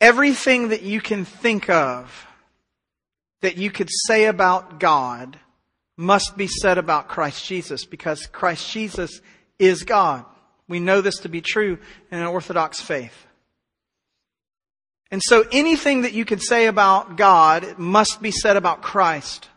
Everything 0.00 0.70
that 0.70 0.82
you 0.82 1.00
can 1.00 1.24
think 1.24 1.70
of 1.70 2.26
that 3.40 3.56
you 3.56 3.70
could 3.70 3.88
say 4.06 4.24
about 4.24 4.80
God 4.80 5.38
must 5.96 6.36
be 6.36 6.48
said 6.48 6.76
about 6.76 7.06
Christ 7.06 7.46
Jesus 7.46 7.84
because 7.84 8.26
Christ 8.26 8.68
Jesus 8.68 9.20
is 9.60 9.84
God. 9.84 10.24
We 10.68 10.80
know 10.80 11.00
this 11.00 11.18
to 11.20 11.28
be 11.28 11.40
true 11.40 11.78
in 12.10 12.18
an 12.18 12.26
Orthodox 12.26 12.80
faith. 12.80 13.26
And 15.10 15.20
so 15.22 15.44
anything 15.52 16.02
that 16.02 16.14
you 16.14 16.24
could 16.24 16.42
say 16.42 16.66
about 16.66 17.16
God 17.16 17.78
must 17.78 18.22
be 18.22 18.30
said 18.30 18.56
about 18.56 18.82
Christ. 18.82 19.48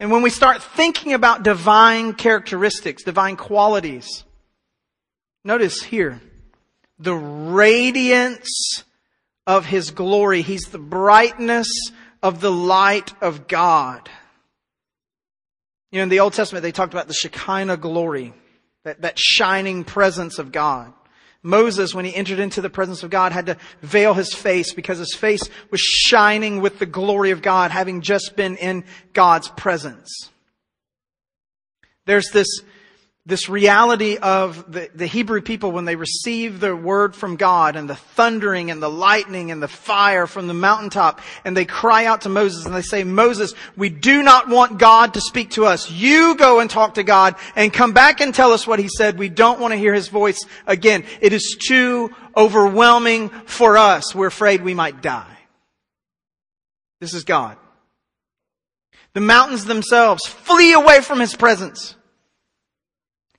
And 0.00 0.10
when 0.10 0.22
we 0.22 0.30
start 0.30 0.62
thinking 0.62 1.12
about 1.12 1.42
divine 1.42 2.14
characteristics, 2.14 3.04
divine 3.04 3.36
qualities, 3.36 4.24
notice 5.44 5.82
here, 5.82 6.20
the 6.98 7.14
radiance 7.14 8.84
of 9.46 9.64
His 9.64 9.90
glory. 9.90 10.42
He's 10.42 10.66
the 10.66 10.78
brightness 10.78 11.68
of 12.22 12.40
the 12.40 12.52
light 12.52 13.14
of 13.22 13.48
God. 13.48 14.08
You 15.90 15.98
know, 15.98 16.04
in 16.04 16.08
the 16.08 16.20
Old 16.20 16.34
Testament, 16.34 16.62
they 16.62 16.72
talked 16.72 16.92
about 16.92 17.08
the 17.08 17.14
Shekinah 17.14 17.78
glory, 17.78 18.34
that, 18.84 19.00
that 19.02 19.18
shining 19.18 19.84
presence 19.84 20.38
of 20.38 20.52
God. 20.52 20.92
Moses, 21.42 21.94
when 21.94 22.04
he 22.04 22.14
entered 22.14 22.40
into 22.40 22.60
the 22.60 22.68
presence 22.68 23.02
of 23.02 23.10
God, 23.10 23.32
had 23.32 23.46
to 23.46 23.56
veil 23.80 24.12
his 24.12 24.34
face 24.34 24.74
because 24.74 24.98
his 24.98 25.14
face 25.14 25.48
was 25.70 25.80
shining 25.80 26.60
with 26.60 26.78
the 26.78 26.86
glory 26.86 27.30
of 27.30 27.42
God, 27.42 27.70
having 27.70 28.00
just 28.00 28.34
been 28.36 28.56
in 28.56 28.84
God's 29.12 29.48
presence. 29.48 30.30
There's 32.06 32.30
this 32.30 32.48
this 33.28 33.46
reality 33.50 34.16
of 34.16 34.72
the, 34.72 34.88
the 34.94 35.06
Hebrew 35.06 35.42
people 35.42 35.70
when 35.70 35.84
they 35.84 35.96
receive 35.96 36.60
the 36.60 36.74
word 36.74 37.14
from 37.14 37.36
God 37.36 37.76
and 37.76 37.88
the 37.88 37.94
thundering 37.94 38.70
and 38.70 38.82
the 38.82 38.88
lightning 38.88 39.50
and 39.50 39.62
the 39.62 39.68
fire 39.68 40.26
from 40.26 40.46
the 40.46 40.54
mountaintop 40.54 41.20
and 41.44 41.54
they 41.54 41.66
cry 41.66 42.06
out 42.06 42.22
to 42.22 42.30
Moses 42.30 42.64
and 42.64 42.74
they 42.74 42.80
say, 42.80 43.04
Moses, 43.04 43.52
we 43.76 43.90
do 43.90 44.22
not 44.22 44.48
want 44.48 44.78
God 44.78 45.12
to 45.12 45.20
speak 45.20 45.50
to 45.50 45.66
us. 45.66 45.90
You 45.90 46.36
go 46.36 46.60
and 46.60 46.70
talk 46.70 46.94
to 46.94 47.02
God 47.02 47.36
and 47.54 47.70
come 47.70 47.92
back 47.92 48.22
and 48.22 48.34
tell 48.34 48.52
us 48.52 48.66
what 48.66 48.78
he 48.78 48.88
said. 48.88 49.18
We 49.18 49.28
don't 49.28 49.60
want 49.60 49.72
to 49.72 49.78
hear 49.78 49.92
his 49.92 50.08
voice 50.08 50.42
again. 50.66 51.04
It 51.20 51.34
is 51.34 51.58
too 51.60 52.10
overwhelming 52.34 53.28
for 53.28 53.76
us. 53.76 54.14
We're 54.14 54.28
afraid 54.28 54.62
we 54.62 54.72
might 54.72 55.02
die. 55.02 55.36
This 57.02 57.12
is 57.12 57.24
God. 57.24 57.58
The 59.12 59.20
mountains 59.20 59.66
themselves 59.66 60.26
flee 60.26 60.72
away 60.72 61.02
from 61.02 61.20
his 61.20 61.36
presence. 61.36 61.94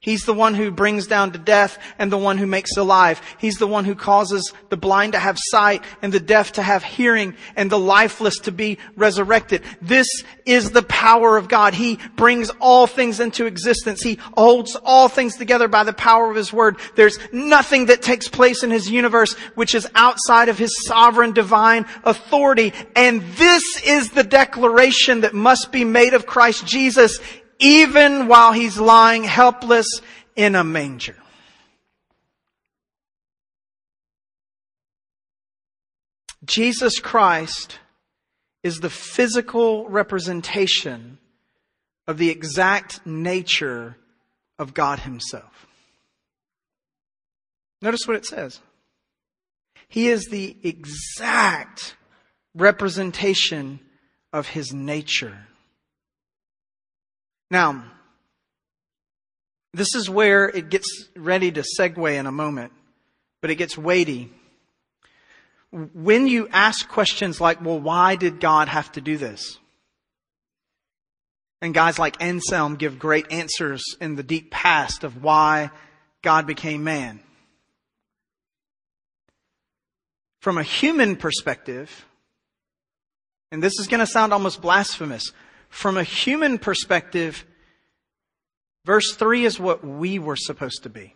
He's 0.10 0.26
the 0.26 0.34
one 0.34 0.56
who 0.56 0.72
brings 0.72 1.06
down 1.06 1.34
to 1.34 1.38
death 1.38 1.78
and 2.00 2.12
the 2.12 2.18
one 2.18 2.40
who 2.40 2.48
makes 2.48 2.76
alive. 2.78 3.22
He's 3.38 3.58
the 3.58 3.68
one 3.68 3.86
who 3.86 3.94
causes 3.94 4.52
the 4.70 4.76
blind 4.76 5.14
to 5.14 5.20
have 5.20 5.38
sight 5.40 5.84
and 6.02 6.12
the 6.12 6.20
deaf 6.20 6.54
to 6.54 6.64
have 6.64 6.84
hearing 6.84 7.36
and 7.56 7.70
the 7.70 7.78
lifeless 7.78 8.40
to 8.40 8.52
be 8.52 8.80
resurrected. 8.96 9.62
This 9.84 10.08
is 10.48 10.72
the 10.72 10.82
power 10.82 11.38
of 11.38 11.48
God. 11.48 11.76
He 11.76 12.00
brings 12.16 12.50
all 12.60 12.88
things 12.88 13.20
into 13.20 13.46
existence. 13.46 14.02
He 14.02 14.18
holds 14.36 14.76
all 14.84 15.10
things 15.10 15.36
together 15.38 15.68
by 15.68 15.84
the 15.84 15.94
power 15.94 16.28
of 16.28 16.36
His 16.36 16.52
Word. 16.52 16.78
There's 16.96 17.20
nothing 17.32 17.86
that 17.86 18.02
takes 18.02 18.28
place 18.28 18.64
in 18.64 18.72
His 18.72 18.90
universe 18.90 19.34
which 19.54 19.76
is 19.76 19.88
outside 19.94 20.50
of 20.50 20.58
His 20.58 20.76
sovereign 20.88 21.34
divine 21.34 21.86
authority. 22.04 22.74
And 22.96 23.22
this 23.34 23.64
is 23.86 24.10
the 24.10 24.24
declaration 24.24 25.22
that 25.22 25.36
must 25.36 25.72
be 25.72 25.84
made 25.84 26.16
of 26.16 26.26
Christ 26.26 26.66
Jesus 26.66 27.20
even 27.60 28.28
while 28.28 28.54
he's 28.54 28.80
lying 28.80 29.24
helpless 29.24 29.88
in 30.36 30.56
a 30.56 30.64
manger. 30.64 31.16
Jesus 36.46 37.00
Christ 37.00 37.80
is 38.64 38.80
the 38.80 38.90
physical 38.90 39.88
representation 39.88 41.20
of 42.08 42.18
the 42.18 42.30
exact 42.30 43.06
nature 43.06 43.96
of 44.58 44.74
God 44.74 45.00
Himself. 45.00 45.68
Notice 47.82 48.02
what 48.06 48.18
it 48.18 48.26
says. 48.26 48.60
He 49.88 50.08
is 50.08 50.26
the 50.26 50.58
exact 50.64 51.96
representation 52.56 53.80
of 54.34 54.48
His 54.48 54.74
nature. 54.74 55.48
Now, 57.52 57.84
this 59.74 59.96
is 59.96 60.10
where 60.10 60.50
it 60.50 60.70
gets 60.70 61.10
ready 61.16 61.52
to 61.52 61.64
segue 61.80 62.14
in 62.18 62.26
a 62.26 62.32
moment, 62.32 62.74
but 63.42 63.52
it 63.52 63.56
gets 63.56 63.78
weighty. 63.78 64.32
When 65.72 66.28
you 66.28 66.48
ask 66.50 66.88
questions 66.88 67.40
like, 67.40 67.64
well, 67.64 67.80
why 67.80 68.16
did 68.16 68.40
God 68.40 68.68
have 68.68 68.92
to 68.94 69.02
do 69.02 69.18
this? 69.18 69.60
And 71.62 71.74
guys 71.74 72.00
like 72.00 72.22
Anselm 72.22 72.76
give 72.78 72.98
great 72.98 73.32
answers 73.32 73.84
in 74.00 74.16
the 74.16 74.24
deep 74.24 74.50
past 74.50 75.04
of 75.04 75.22
why 75.22 75.72
God 76.22 76.48
became 76.48 76.84
man. 76.84 77.20
From 80.42 80.58
a 80.58 80.64
human 80.64 81.18
perspective, 81.18 82.06
and 83.52 83.62
this 83.62 83.78
is 83.78 83.88
going 83.88 84.00
to 84.00 84.08
sound 84.08 84.32
almost 84.32 84.62
blasphemous, 84.62 85.34
from 85.70 85.98
a 85.98 86.04
human 86.04 86.58
perspective, 86.58 87.46
verse 88.86 89.14
3 89.14 89.46
is 89.46 89.60
what 89.60 89.86
we 89.86 90.20
were 90.20 90.36
supposed 90.36 90.84
to 90.84 90.90
be. 90.90 91.16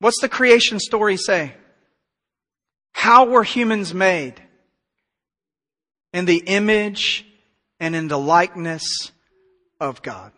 What's 0.00 0.20
the 0.20 0.28
creation 0.28 0.80
story 0.80 1.16
say? 1.16 1.54
How 2.92 3.26
were 3.26 3.44
humans 3.44 3.94
made? 3.94 4.34
In 6.12 6.24
the 6.24 6.38
image 6.38 7.24
and 7.78 7.94
in 7.94 8.08
the 8.08 8.18
likeness 8.18 9.12
of 9.78 10.02
God. 10.02 10.32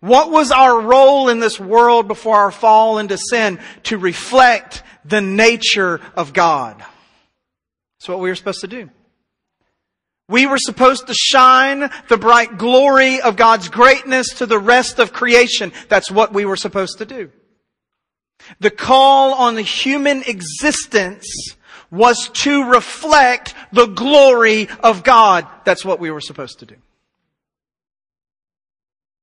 What 0.00 0.30
was 0.30 0.52
our 0.52 0.80
role 0.80 1.28
in 1.28 1.40
this 1.40 1.58
world 1.58 2.06
before 2.06 2.36
our 2.36 2.52
fall 2.52 2.98
into 2.98 3.18
sin? 3.18 3.58
To 3.84 3.98
reflect 3.98 4.82
the 5.04 5.20
nature 5.20 6.00
of 6.14 6.32
God. 6.32 6.78
That's 6.78 8.08
what 8.08 8.20
we 8.20 8.28
were 8.28 8.36
supposed 8.36 8.60
to 8.60 8.68
do. 8.68 8.90
We 10.28 10.46
were 10.46 10.58
supposed 10.58 11.06
to 11.06 11.14
shine 11.14 11.90
the 12.08 12.18
bright 12.18 12.58
glory 12.58 13.20
of 13.20 13.36
God's 13.36 13.68
greatness 13.68 14.34
to 14.34 14.46
the 14.46 14.58
rest 14.58 14.98
of 14.98 15.12
creation. 15.12 15.72
That's 15.88 16.10
what 16.10 16.34
we 16.34 16.44
were 16.44 16.56
supposed 16.56 16.98
to 16.98 17.06
do. 17.06 17.30
The 18.60 18.70
call 18.70 19.34
on 19.34 19.54
the 19.54 19.62
human 19.62 20.22
existence 20.24 21.26
was 21.90 22.28
to 22.28 22.70
reflect 22.70 23.54
the 23.72 23.86
glory 23.86 24.68
of 24.82 25.02
God. 25.02 25.46
That's 25.64 25.84
what 25.84 25.98
we 25.98 26.10
were 26.10 26.20
supposed 26.20 26.58
to 26.60 26.66
do. 26.66 26.76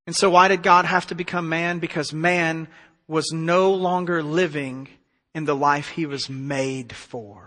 And 0.07 0.15
so 0.15 0.29
why 0.29 0.47
did 0.47 0.63
God 0.63 0.85
have 0.85 1.07
to 1.07 1.15
become 1.15 1.50
man? 1.50 1.79
Because 1.79 2.13
man 2.13 2.67
was 3.07 3.31
no 3.31 3.74
longer 3.74 4.24
living 4.24 4.88
in 5.33 5.45
the 5.45 5.55
life 5.55 5.89
he 5.89 6.05
was 6.05 6.29
made 6.29 6.93
for. 6.93 7.45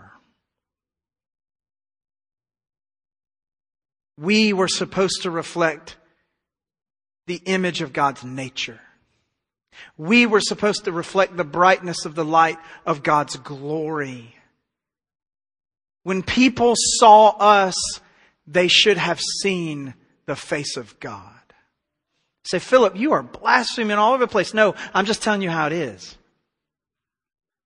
We 4.19 4.53
were 4.53 4.67
supposed 4.67 5.23
to 5.23 5.31
reflect 5.31 5.97
the 7.27 7.41
image 7.45 7.81
of 7.81 7.93
God's 7.93 8.23
nature. 8.23 8.81
We 9.97 10.25
were 10.25 10.41
supposed 10.41 10.85
to 10.85 10.91
reflect 10.91 11.37
the 11.37 11.43
brightness 11.43 12.05
of 12.05 12.15
the 12.15 12.25
light 12.25 12.57
of 12.85 13.03
God's 13.03 13.37
glory. 13.37 14.35
When 16.03 16.23
people 16.23 16.73
saw 16.75 17.29
us, 17.29 17.75
they 18.45 18.67
should 18.67 18.97
have 18.97 19.21
seen 19.21 19.93
the 20.25 20.35
face 20.35 20.75
of 20.75 20.99
God. 20.99 21.33
Say, 22.43 22.59
Philip, 22.59 22.95
you 22.97 23.13
are 23.13 23.23
blaspheming 23.23 23.97
all 23.97 24.13
over 24.13 24.25
the 24.25 24.31
place. 24.31 24.53
No, 24.53 24.75
I'm 24.93 25.05
just 25.05 25.21
telling 25.21 25.41
you 25.41 25.49
how 25.49 25.67
it 25.67 25.73
is. 25.73 26.17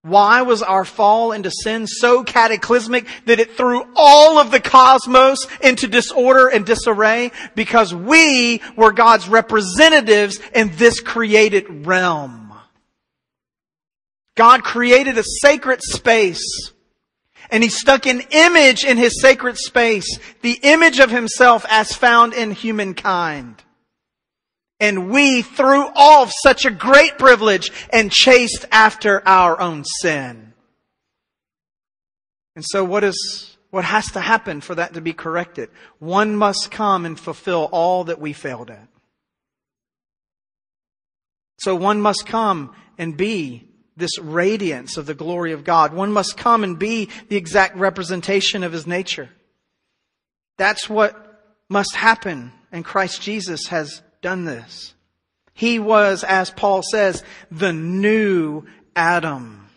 Why 0.04 0.42
was 0.42 0.62
our 0.62 0.84
fall 0.84 1.32
into 1.32 1.50
sin 1.50 1.88
so 1.88 2.26
cataclysmic 2.26 3.08
that 3.26 3.40
it 3.40 3.56
threw 3.56 3.88
all 3.96 4.38
of 4.38 4.52
the 4.52 4.60
cosmos 4.60 5.48
into 5.62 5.88
disorder 5.88 6.50
and 6.50 6.66
disarray? 6.66 7.32
Because 7.56 7.96
we 7.96 8.62
were 8.76 8.92
God's 8.92 9.30
representatives 9.30 10.42
in 10.54 10.76
this 10.76 11.00
created 11.00 11.86
realm. 11.86 12.54
God 14.36 14.64
created 14.64 15.18
a 15.18 15.24
sacred 15.24 15.82
space 15.82 16.72
and 17.50 17.64
he 17.64 17.70
stuck 17.70 18.06
an 18.06 18.24
image 18.32 18.84
in 18.84 18.98
his 18.98 19.22
sacred 19.22 19.58
space, 19.58 20.20
the 20.42 20.60
image 20.64 21.00
of 21.00 21.12
himself 21.12 21.66
as 21.70 21.94
found 21.94 22.34
in 22.34 22.52
humankind. 22.52 23.64
And 24.84 25.10
we 25.10 25.44
threw 25.44 25.86
off 25.96 26.34
such 26.44 26.66
a 26.66 26.70
great 26.70 27.18
privilege 27.18 27.72
and 27.90 28.12
chased 28.12 28.66
after 28.70 29.26
our 29.26 29.62
own 29.62 29.86
sin. 30.02 30.52
And 32.58 32.66
so 32.68 32.84
what 32.84 33.06
is, 33.06 33.56
what 33.70 33.86
has 33.86 34.12
to 34.12 34.20
happen 34.20 34.60
for 34.60 34.76
that 34.76 34.96
to 34.96 35.00
be 35.00 35.14
corrected? 35.14 35.70
One 36.00 36.36
must 36.36 36.70
come 36.70 37.06
and 37.06 37.18
fulfill 37.18 37.70
all 37.72 38.04
that 38.04 38.20
we 38.20 38.34
failed 38.34 38.72
at. 38.72 38.90
So 41.62 41.78
one 41.78 42.02
must 42.02 42.26
come 42.26 42.76
and 42.98 43.16
be 43.16 43.70
this 43.96 44.20
radiance 44.20 44.98
of 44.98 45.06
the 45.06 45.14
glory 45.14 45.54
of 45.54 45.64
God. 45.64 45.94
One 45.94 46.12
must 46.12 46.36
come 46.36 46.62
and 46.62 46.78
be 46.78 47.08
the 47.30 47.38
exact 47.38 47.78
representation 47.78 48.66
of 48.66 48.74
His 48.74 48.86
nature. 48.86 49.30
That's 50.58 50.90
what 50.90 51.42
must 51.70 51.96
happen, 51.96 52.52
and 52.70 52.84
Christ 52.84 53.22
Jesus 53.22 53.68
has 53.68 54.02
done 54.24 54.46
this. 54.46 54.96
He 55.54 55.78
was, 55.78 56.24
as 56.24 56.50
Paul 56.50 56.82
says, 56.82 57.24
the 57.52 57.72
new 57.72 58.64
Adam. 58.96 59.68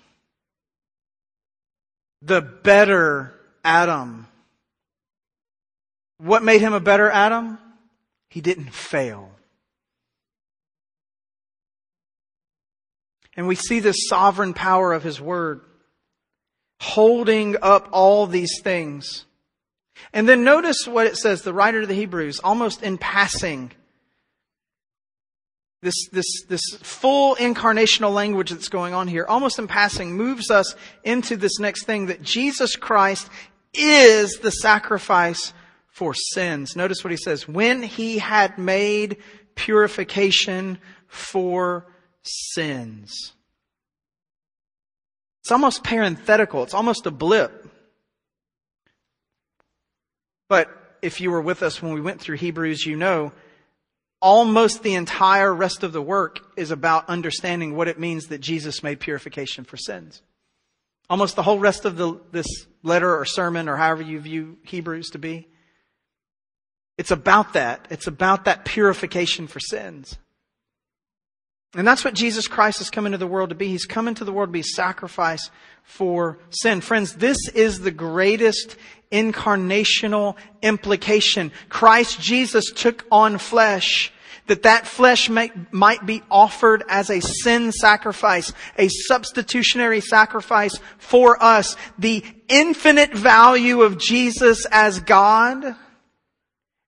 The 2.22 2.40
better 2.40 3.38
Adam. 3.62 4.26
What 6.18 6.42
made 6.42 6.62
him 6.62 6.72
a 6.72 6.80
better 6.80 7.11
Adam? 7.11 7.59
He 8.30 8.40
didn't 8.40 8.72
fail. 8.72 9.30
And 13.37 13.46
we 13.46 13.54
see 13.54 13.80
this 13.80 14.09
sovereign 14.09 14.54
power 14.54 14.94
of 14.94 15.02
his 15.02 15.20
word 15.20 15.61
holding 16.80 17.56
up 17.61 17.88
all 17.92 18.26
these 18.26 18.61
things. 18.62 19.26
And 20.12 20.28
then 20.28 20.44
notice 20.44 20.87
what 20.87 21.06
it 21.06 21.16
says, 21.16 21.42
the 21.42 21.52
writer 21.52 21.82
of 21.82 21.88
the 21.88 21.94
Hebrews, 21.94 22.40
almost 22.40 22.82
in 22.82 22.98
passing, 22.98 23.72
this, 25.87 26.09
this, 26.09 26.42
this 26.49 26.62
full 26.83 27.37
incarnational 27.37 28.12
language 28.12 28.51
that's 28.51 28.68
going 28.68 28.92
on 28.92 29.07
here, 29.07 29.25
almost 29.29 29.59
in 29.61 29.68
passing, 29.68 30.16
moves 30.16 30.51
us 30.51 30.75
into 31.05 31.37
this 31.37 31.61
next 31.61 31.85
thing 31.85 32.07
that 32.07 32.22
Jesus 32.22 32.75
Christ 32.75 33.31
is 33.72 34.40
the 34.40 34.51
sacrifice 34.51 35.53
for 35.87 36.12
sins. 36.12 36.75
Notice 36.75 37.05
what 37.05 37.12
he 37.12 37.16
says. 37.16 37.46
When 37.46 37.85
he 37.85 38.18
had 38.18 38.59
made 38.59 39.18
purification 39.55 40.79
for 41.07 41.87
sins. 42.25 43.33
It's 45.42 45.53
almost 45.53 45.85
parenthetical. 45.85 46.64
It's 46.64 46.75
almost 46.75 47.07
a 47.07 47.12
blip. 47.12 47.70
But 50.49 50.68
if 51.01 51.20
you 51.20 51.31
were 51.31 51.40
with 51.40 51.62
us 51.62 51.81
when 51.81 51.92
we 51.92 52.01
went 52.01 52.20
through 52.20 52.38
Hebrews, 52.38 52.85
you 52.85 52.96
know 52.96 53.31
almost 54.20 54.83
the 54.83 54.94
entire 54.94 55.55
rest 55.55 55.83
of 55.83 55.92
the 55.92 56.02
work 56.02 56.40
is 56.57 56.70
about 56.70 57.09
understanding 57.09 57.76
what 57.76 57.88
it 57.88 57.98
means 57.98 58.26
that 58.26 58.40
Jesus 58.40 58.83
made 58.83 59.00
purification 59.00 59.64
for 59.64 59.76
sins. 59.76 60.22
Almost 61.09 61.37
the 61.37 61.42
whole 61.42 61.59
rest 61.59 61.85
of 61.85 61.96
the, 61.96 62.20
this 62.33 62.66
letter 62.83 63.16
or 63.16 63.24
sermon 63.24 63.68
or 63.68 63.76
however 63.76 64.02
you 64.02 64.18
view 64.20 64.59
Hebrews 64.64 65.11
to 65.11 65.18
be 65.18 65.48
It's 66.98 67.11
about 67.11 67.52
that. 67.52 67.87
It's 67.90 68.07
about 68.07 68.46
that 68.46 68.64
purification 68.64 69.46
for 69.46 69.61
sins. 69.61 70.18
And 71.74 71.87
that's 71.87 72.05
what 72.05 72.14
Jesus 72.14 72.48
Christ 72.48 72.79
has 72.79 72.90
come 72.90 73.07
into 73.07 73.18
the 73.18 73.26
world 73.26 73.50
to 73.50 73.55
be. 73.55 73.68
He's 73.68 73.85
come 73.85 74.09
into 74.09 74.24
the 74.24 74.33
world 74.33 74.48
to 74.48 74.52
be 74.52 74.62
sacrifice 74.62 75.50
for 75.83 76.38
sin. 76.50 76.81
Friends, 76.81 77.14
this 77.14 77.48
is 77.48 77.81
the 77.81 77.90
greatest 77.90 78.76
incarnational 79.12 80.37
implication. 80.62 81.52
Christ 81.68 82.20
Jesus 82.20 82.72
took 82.72 83.05
on 83.11 83.38
flesh 83.38 84.12
that 84.46 84.62
that 84.62 84.87
flesh 84.87 85.29
may, 85.29 85.50
might 85.70 86.07
be 86.07 86.22
offered 86.31 86.85
as 86.88 87.11
a 87.11 87.20
sin 87.20 87.72
sacrifice, 87.72 88.52
a 88.79 88.88
substitutionary 88.88 90.00
sacrifice 90.00 90.79
for 90.98 91.42
us. 91.42 91.76
The 91.98 92.24
infinite 92.48 93.12
value 93.12 93.83
of 93.83 93.98
Jesus 93.98 94.66
as 94.66 95.00
God, 95.00 95.74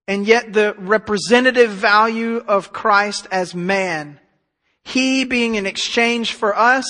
and 0.07 0.27
yet 0.27 0.53
the 0.53 0.75
representative 0.79 1.71
value 1.71 2.37
of 2.37 2.73
Christ 2.73 3.27
as 3.31 3.55
man. 3.55 4.21
He 4.89 5.25
being 5.25 5.57
in 5.57 5.67
exchange 5.67 6.33
for 6.33 6.57
us, 6.57 6.87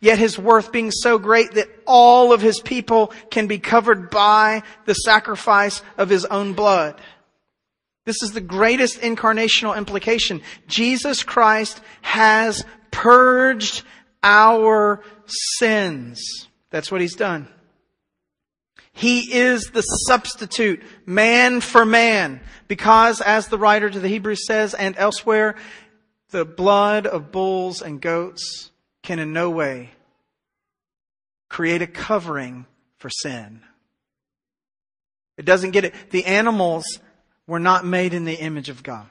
yet 0.00 0.18
his 0.18 0.40
worth 0.40 0.72
being 0.72 0.90
so 0.90 1.20
great 1.20 1.52
that 1.52 1.68
all 1.86 2.32
of 2.32 2.40
his 2.40 2.58
people 2.58 3.12
can 3.30 3.46
be 3.46 3.60
covered 3.60 4.10
by 4.10 4.64
the 4.86 4.94
sacrifice 4.94 5.84
of 5.96 6.08
his 6.08 6.24
own 6.24 6.54
blood. 6.54 7.00
This 8.06 8.24
is 8.24 8.32
the 8.32 8.40
greatest 8.40 9.02
incarnational 9.02 9.76
implication. 9.76 10.42
Jesus 10.66 11.22
Christ 11.22 11.80
has 12.02 12.64
purged 12.90 13.84
our 14.24 15.00
sins. 15.26 16.48
That's 16.70 16.90
what 16.90 17.00
he's 17.00 17.14
done. 17.14 17.46
He 18.92 19.32
is 19.32 19.70
the 19.72 19.82
substitute, 19.82 20.82
man 21.04 21.60
for 21.60 21.84
man, 21.84 22.40
because 22.66 23.20
as 23.20 23.46
the 23.46 23.58
writer 23.58 23.88
to 23.88 24.00
the 24.00 24.08
Hebrews 24.08 24.44
says 24.44 24.74
and 24.74 24.96
elsewhere, 24.98 25.54
the 26.30 26.44
blood 26.44 27.06
of 27.06 27.32
bulls 27.32 27.82
and 27.82 28.00
goats 28.00 28.70
can 29.02 29.18
in 29.18 29.32
no 29.32 29.50
way 29.50 29.90
create 31.48 31.82
a 31.82 31.86
covering 31.86 32.66
for 32.98 33.08
sin. 33.08 33.62
It 35.36 35.44
doesn't 35.44 35.72
get 35.72 35.84
it. 35.84 35.94
The 36.10 36.24
animals 36.24 37.00
were 37.46 37.60
not 37.60 37.86
made 37.86 38.14
in 38.14 38.24
the 38.24 38.34
image 38.34 38.68
of 38.68 38.82
God. 38.82 39.06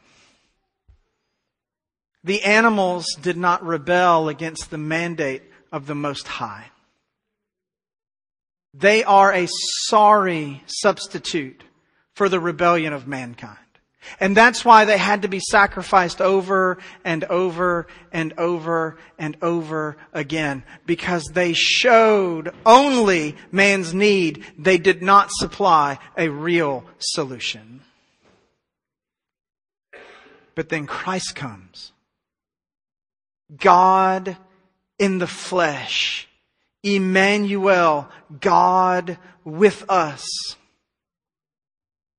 The 2.23 2.43
animals 2.43 3.06
did 3.21 3.38
not 3.38 3.63
rebel 3.63 4.28
against 4.30 4.69
the 4.69 4.78
mandate 4.78 5.43
of 5.71 5.86
the 5.86 5.95
Most 5.95 6.28
High. 6.28 6.71
They 8.73 9.04
are 9.04 9.32
a 9.32 9.47
sorry 9.88 10.63
substitute 10.65 11.63
for 12.13 12.28
the 12.28 12.39
rebellion 12.39 12.93
of 12.93 13.08
mankind. 13.08 13.60
And 14.20 14.36
that's 14.36 14.63
why 14.63 14.86
they 14.86 14.98
had 14.98 15.24
to 15.24 15.28
be 15.28 15.39
sacrificed 15.39 16.22
over 16.22 16.78
and 17.04 17.24
over 17.26 17.88
and 18.12 18.34
over 18.38 18.98
and 19.18 19.38
over 19.41 19.98
again. 20.13 20.63
Because 20.86 21.26
they 21.26 21.54
showed 21.54 22.54
only 22.65 23.36
man's 23.52 23.94
need. 23.94 24.46
They 24.58 24.78
did 24.78 25.02
not 25.02 25.32
supply 25.32 26.00
a 26.18 26.30
real 26.30 26.86
solution. 27.00 27.82
But 30.56 30.70
then 30.70 30.88
Christ 30.88 31.36
comes. 31.36 31.91
God 33.58 34.38
in 34.98 35.20
the 35.20 35.28
flesh. 35.28 36.28
Emmanuel, 36.84 38.10
God 38.39 39.18
with 39.44 39.89
us. 39.89 40.56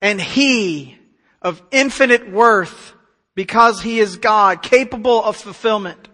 And 0.03 0.20
He, 0.20 0.95
of 1.46 1.62
infinite 1.70 2.28
worth, 2.28 2.92
because 3.37 3.80
He 3.80 4.00
is 4.00 4.16
God, 4.16 4.62
capable 4.62 5.22
of 5.22 5.37
fulfillment, 5.37 6.09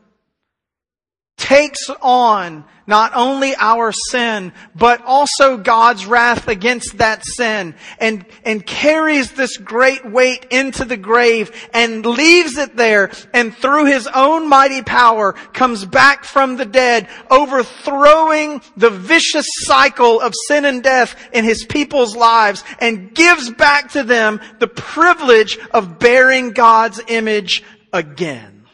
takes 1.38 1.88
on 2.02 2.64
not 2.86 3.12
only 3.14 3.54
our 3.56 3.92
sin, 3.92 4.52
but 4.74 5.02
also 5.04 5.56
God's 5.56 6.06
wrath 6.06 6.48
against 6.48 6.98
that 6.98 7.24
sin 7.24 7.74
and, 7.98 8.24
and 8.44 8.66
carries 8.66 9.32
this 9.32 9.56
great 9.56 10.04
weight 10.04 10.46
into 10.50 10.84
the 10.84 10.96
grave 10.96 11.68
and 11.72 12.04
leaves 12.04 12.56
it 12.58 12.76
there 12.76 13.10
and 13.32 13.54
through 13.54 13.86
his 13.86 14.06
own 14.08 14.48
mighty 14.48 14.82
power 14.82 15.32
comes 15.32 15.84
back 15.84 16.24
from 16.24 16.56
the 16.56 16.66
dead, 16.66 17.08
overthrowing 17.30 18.62
the 18.76 18.90
vicious 18.90 19.46
cycle 19.60 20.20
of 20.20 20.34
sin 20.48 20.64
and 20.64 20.82
death 20.82 21.16
in 21.32 21.44
his 21.44 21.64
people's 21.64 22.16
lives 22.16 22.64
and 22.80 23.14
gives 23.14 23.50
back 23.50 23.92
to 23.92 24.02
them 24.02 24.40
the 24.58 24.66
privilege 24.66 25.58
of 25.72 25.98
bearing 25.98 26.52
God's 26.52 27.00
image 27.08 27.62
again. 27.92 28.64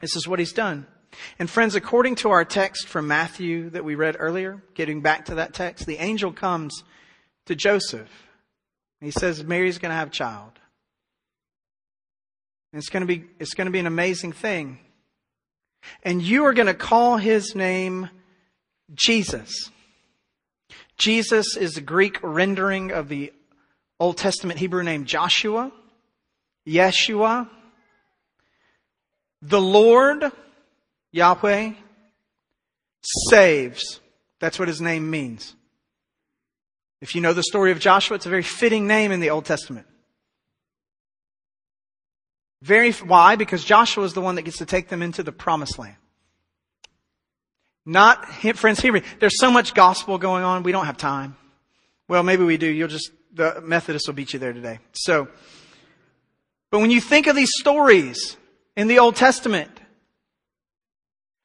This 0.00 0.16
is 0.16 0.26
what 0.26 0.38
he's 0.38 0.52
done. 0.52 0.86
And 1.38 1.48
friends, 1.48 1.74
according 1.74 2.16
to 2.16 2.30
our 2.30 2.44
text 2.44 2.88
from 2.88 3.06
Matthew 3.06 3.70
that 3.70 3.84
we 3.84 3.94
read 3.94 4.16
earlier, 4.18 4.62
getting 4.74 5.00
back 5.00 5.26
to 5.26 5.36
that 5.36 5.54
text, 5.54 5.86
the 5.86 5.98
angel 5.98 6.32
comes 6.32 6.84
to 7.46 7.54
Joseph. 7.54 8.08
He 9.00 9.10
says, 9.10 9.42
Mary's 9.44 9.78
going 9.78 9.90
to 9.90 9.96
have 9.96 10.08
a 10.08 10.12
child. 10.12 10.52
And 12.72 12.78
it's 12.78 12.88
going 12.88 13.02
to 13.02 13.06
be, 13.06 13.24
it's 13.38 13.54
going 13.54 13.66
to 13.66 13.72
be 13.72 13.80
an 13.80 13.86
amazing 13.86 14.32
thing. 14.32 14.78
And 16.02 16.22
you 16.22 16.44
are 16.44 16.54
going 16.54 16.68
to 16.68 16.74
call 16.74 17.16
his 17.16 17.54
name 17.54 18.08
Jesus. 18.94 19.70
Jesus 20.96 21.56
is 21.56 21.72
the 21.72 21.80
Greek 21.80 22.18
rendering 22.22 22.92
of 22.92 23.08
the 23.08 23.32
Old 23.98 24.16
Testament 24.16 24.58
Hebrew 24.58 24.82
name 24.82 25.04
Joshua, 25.04 25.72
Yeshua, 26.66 27.48
the 29.40 29.60
Lord, 29.60 30.30
Yahweh 31.12 31.72
saves. 33.30 34.00
That's 34.40 34.58
what 34.58 34.68
his 34.68 34.80
name 34.80 35.10
means. 35.10 35.54
If 37.00 37.14
you 37.14 37.20
know 37.20 37.32
the 37.32 37.42
story 37.42 37.72
of 37.72 37.78
Joshua, 37.78 38.16
it's 38.16 38.26
a 38.26 38.30
very 38.30 38.42
fitting 38.42 38.86
name 38.86 39.12
in 39.12 39.20
the 39.20 39.30
Old 39.30 39.44
Testament. 39.44 39.86
Very, 42.62 42.92
why? 42.92 43.36
Because 43.36 43.64
Joshua 43.64 44.04
is 44.04 44.14
the 44.14 44.20
one 44.20 44.36
that 44.36 44.42
gets 44.42 44.58
to 44.58 44.66
take 44.66 44.88
them 44.88 45.02
into 45.02 45.22
the 45.22 45.32
promised 45.32 45.78
land. 45.78 45.96
Not, 47.84 48.28
friends, 48.56 48.80
hear 48.80 48.92
me. 48.92 49.02
There's 49.18 49.38
so 49.40 49.50
much 49.50 49.74
gospel 49.74 50.16
going 50.16 50.44
on, 50.44 50.62
we 50.62 50.70
don't 50.70 50.86
have 50.86 50.96
time. 50.96 51.36
Well, 52.06 52.22
maybe 52.22 52.44
we 52.44 52.56
do. 52.56 52.68
You'll 52.68 52.88
just, 52.88 53.10
the 53.34 53.60
Methodists 53.60 54.06
will 54.06 54.14
beat 54.14 54.32
you 54.32 54.38
there 54.38 54.52
today. 54.52 54.78
So, 54.92 55.26
but 56.70 56.78
when 56.78 56.92
you 56.92 57.00
think 57.00 57.26
of 57.26 57.34
these 57.34 57.50
stories 57.58 58.36
in 58.76 58.86
the 58.86 59.00
Old 59.00 59.16
Testament, 59.16 59.70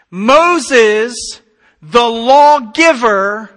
Moses, 0.09 1.41
the 1.81 2.05
lawgiver, 2.05 3.49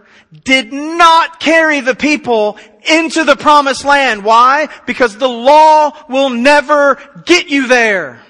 did 0.44 0.72
not 0.72 1.40
carry 1.40 1.80
the 1.80 1.94
people 1.94 2.58
into 2.88 3.24
the 3.24 3.36
promised 3.36 3.84
land. 3.84 4.24
Why? 4.24 4.68
Because 4.86 5.16
the 5.16 5.28
law 5.28 5.92
will 6.08 6.30
never 6.30 6.98
get 7.24 7.48
you 7.48 7.66
there. 7.66 8.20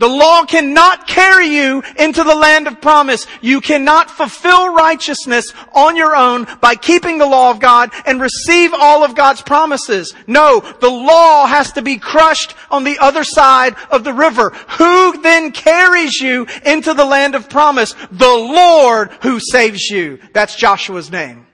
The 0.00 0.08
law 0.08 0.46
cannot 0.46 1.06
carry 1.06 1.48
you 1.48 1.82
into 1.98 2.24
the 2.24 2.34
land 2.34 2.66
of 2.66 2.80
promise. 2.80 3.26
You 3.42 3.60
cannot 3.60 4.10
fulfill 4.10 4.72
righteousness 4.72 5.52
on 5.74 5.94
your 5.94 6.16
own 6.16 6.46
by 6.62 6.74
keeping 6.74 7.18
the 7.18 7.26
law 7.26 7.50
of 7.50 7.60
God 7.60 7.90
and 8.06 8.18
receive 8.18 8.72
all 8.72 9.04
of 9.04 9.14
God's 9.14 9.42
promises. 9.42 10.14
No, 10.26 10.60
the 10.80 10.88
law 10.88 11.44
has 11.44 11.72
to 11.72 11.82
be 11.82 11.98
crushed 11.98 12.54
on 12.70 12.84
the 12.84 12.98
other 12.98 13.24
side 13.24 13.76
of 13.90 14.02
the 14.02 14.14
river. 14.14 14.50
Who 14.78 15.20
then 15.20 15.52
carries 15.52 16.18
you 16.18 16.46
into 16.64 16.94
the 16.94 17.04
land 17.04 17.34
of 17.34 17.50
promise? 17.50 17.94
The 18.10 18.26
Lord 18.26 19.10
who 19.20 19.38
saves 19.38 19.90
you. 19.90 20.18
That's 20.32 20.56
Joshua's 20.56 21.10
name. 21.10 21.46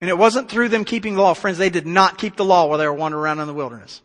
And 0.00 0.08
it 0.08 0.16
wasn't 0.16 0.48
through 0.48 0.70
them 0.70 0.86
keeping 0.86 1.14
the 1.14 1.20
law. 1.20 1.34
Friends, 1.34 1.58
they 1.58 1.68
did 1.68 1.86
not 1.86 2.16
keep 2.16 2.36
the 2.36 2.44
law 2.44 2.68
while 2.68 2.78
they 2.78 2.86
were 2.86 2.94
wandering 2.94 3.22
around 3.22 3.40
in 3.40 3.46
the 3.48 3.52
wilderness. 3.52 4.00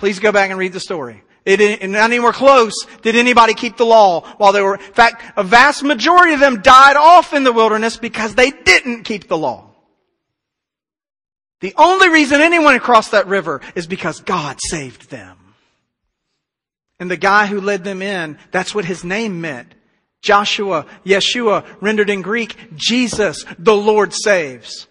Please 0.00 0.18
go 0.18 0.32
back 0.32 0.48
and 0.48 0.58
read 0.58 0.72
the 0.72 0.80
story. 0.80 1.22
It, 1.44 1.88
not 1.90 2.10
anywhere 2.10 2.32
close 2.32 2.72
did 3.02 3.16
anybody 3.16 3.52
keep 3.52 3.76
the 3.76 3.84
law 3.84 4.22
while 4.38 4.52
they 4.52 4.62
were, 4.62 4.76
in 4.76 4.80
fact, 4.80 5.22
a 5.36 5.44
vast 5.44 5.82
majority 5.82 6.32
of 6.32 6.40
them 6.40 6.62
died 6.62 6.96
off 6.96 7.34
in 7.34 7.44
the 7.44 7.52
wilderness 7.52 7.98
because 7.98 8.34
they 8.34 8.50
didn't 8.50 9.04
keep 9.04 9.28
the 9.28 9.36
law. 9.36 9.70
The 11.60 11.74
only 11.76 12.08
reason 12.08 12.40
anyone 12.40 12.78
crossed 12.80 13.10
that 13.10 13.26
river 13.26 13.60
is 13.74 13.86
because 13.86 14.20
God 14.20 14.56
saved 14.58 15.10
them. 15.10 15.36
And 16.98 17.10
the 17.10 17.18
guy 17.18 17.44
who 17.44 17.60
led 17.60 17.84
them 17.84 18.00
in, 18.00 18.38
that's 18.52 18.74
what 18.74 18.86
his 18.86 19.04
name 19.04 19.42
meant. 19.42 19.74
Joshua, 20.22 20.86
Yeshua, 21.04 21.66
rendered 21.82 22.08
in 22.08 22.22
Greek, 22.22 22.56
Jesus, 22.74 23.44
the 23.58 23.76
Lord 23.76 24.14
saves. 24.14 24.86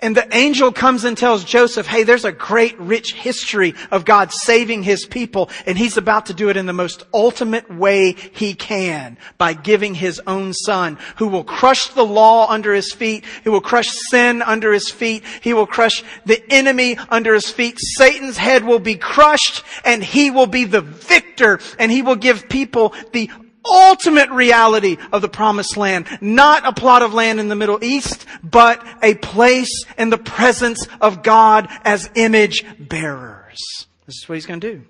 And 0.00 0.16
the 0.16 0.36
angel 0.36 0.72
comes 0.72 1.04
and 1.04 1.16
tells 1.16 1.44
Joseph, 1.44 1.86
hey, 1.86 2.02
there's 2.02 2.24
a 2.24 2.32
great 2.32 2.78
rich 2.78 3.14
history 3.14 3.74
of 3.90 4.04
God 4.04 4.32
saving 4.32 4.82
his 4.82 5.06
people, 5.06 5.48
and 5.64 5.78
he's 5.78 5.96
about 5.96 6.26
to 6.26 6.34
do 6.34 6.48
it 6.48 6.56
in 6.56 6.66
the 6.66 6.72
most 6.72 7.04
ultimate 7.14 7.70
way 7.72 8.12
he 8.12 8.54
can 8.54 9.16
by 9.38 9.52
giving 9.52 9.94
his 9.94 10.20
own 10.26 10.52
son, 10.52 10.98
who 11.16 11.28
will 11.28 11.44
crush 11.44 11.88
the 11.88 12.04
law 12.04 12.48
under 12.50 12.74
his 12.74 12.92
feet, 12.92 13.24
he 13.44 13.48
will 13.48 13.60
crush 13.60 13.88
sin 14.10 14.42
under 14.42 14.72
his 14.72 14.90
feet, 14.90 15.22
he 15.40 15.54
will 15.54 15.66
crush 15.66 16.02
the 16.24 16.42
enemy 16.52 16.98
under 17.08 17.34
his 17.34 17.50
feet. 17.50 17.78
Satan's 17.78 18.36
head 18.36 18.64
will 18.64 18.80
be 18.80 18.96
crushed, 18.96 19.62
and 19.84 20.02
he 20.02 20.30
will 20.30 20.46
be 20.46 20.64
the 20.64 20.80
victor, 20.80 21.60
and 21.78 21.92
he 21.92 22.02
will 22.02 22.16
give 22.16 22.48
people 22.48 22.92
the 23.12 23.30
ultimate 23.70 24.30
reality 24.30 24.96
of 25.12 25.22
the 25.22 25.28
promised 25.28 25.76
land. 25.76 26.06
Not 26.20 26.66
a 26.66 26.72
plot 26.72 27.02
of 27.02 27.14
land 27.14 27.40
in 27.40 27.48
the 27.48 27.54
Middle 27.54 27.82
East, 27.82 28.26
but 28.42 28.84
a 29.02 29.14
place 29.14 29.84
in 29.98 30.10
the 30.10 30.18
presence 30.18 30.86
of 31.00 31.22
God 31.22 31.68
as 31.84 32.10
image 32.14 32.64
bearers. 32.78 33.58
This 34.06 34.16
is 34.16 34.28
what 34.28 34.36
he's 34.36 34.46
going 34.46 34.60
to 34.60 34.72
do. 34.74 34.84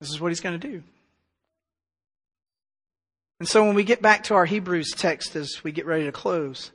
This 0.00 0.10
is 0.10 0.20
what 0.20 0.28
he's 0.28 0.40
going 0.40 0.58
to 0.58 0.68
do. 0.68 0.82
And 3.38 3.48
so 3.48 3.64
when 3.64 3.74
we 3.74 3.84
get 3.84 4.02
back 4.02 4.24
to 4.24 4.34
our 4.34 4.44
Hebrews 4.44 4.92
text 4.96 5.34
as 5.34 5.64
we 5.64 5.72
get 5.72 5.86
ready 5.86 6.04
to 6.04 6.12
close, 6.12 6.70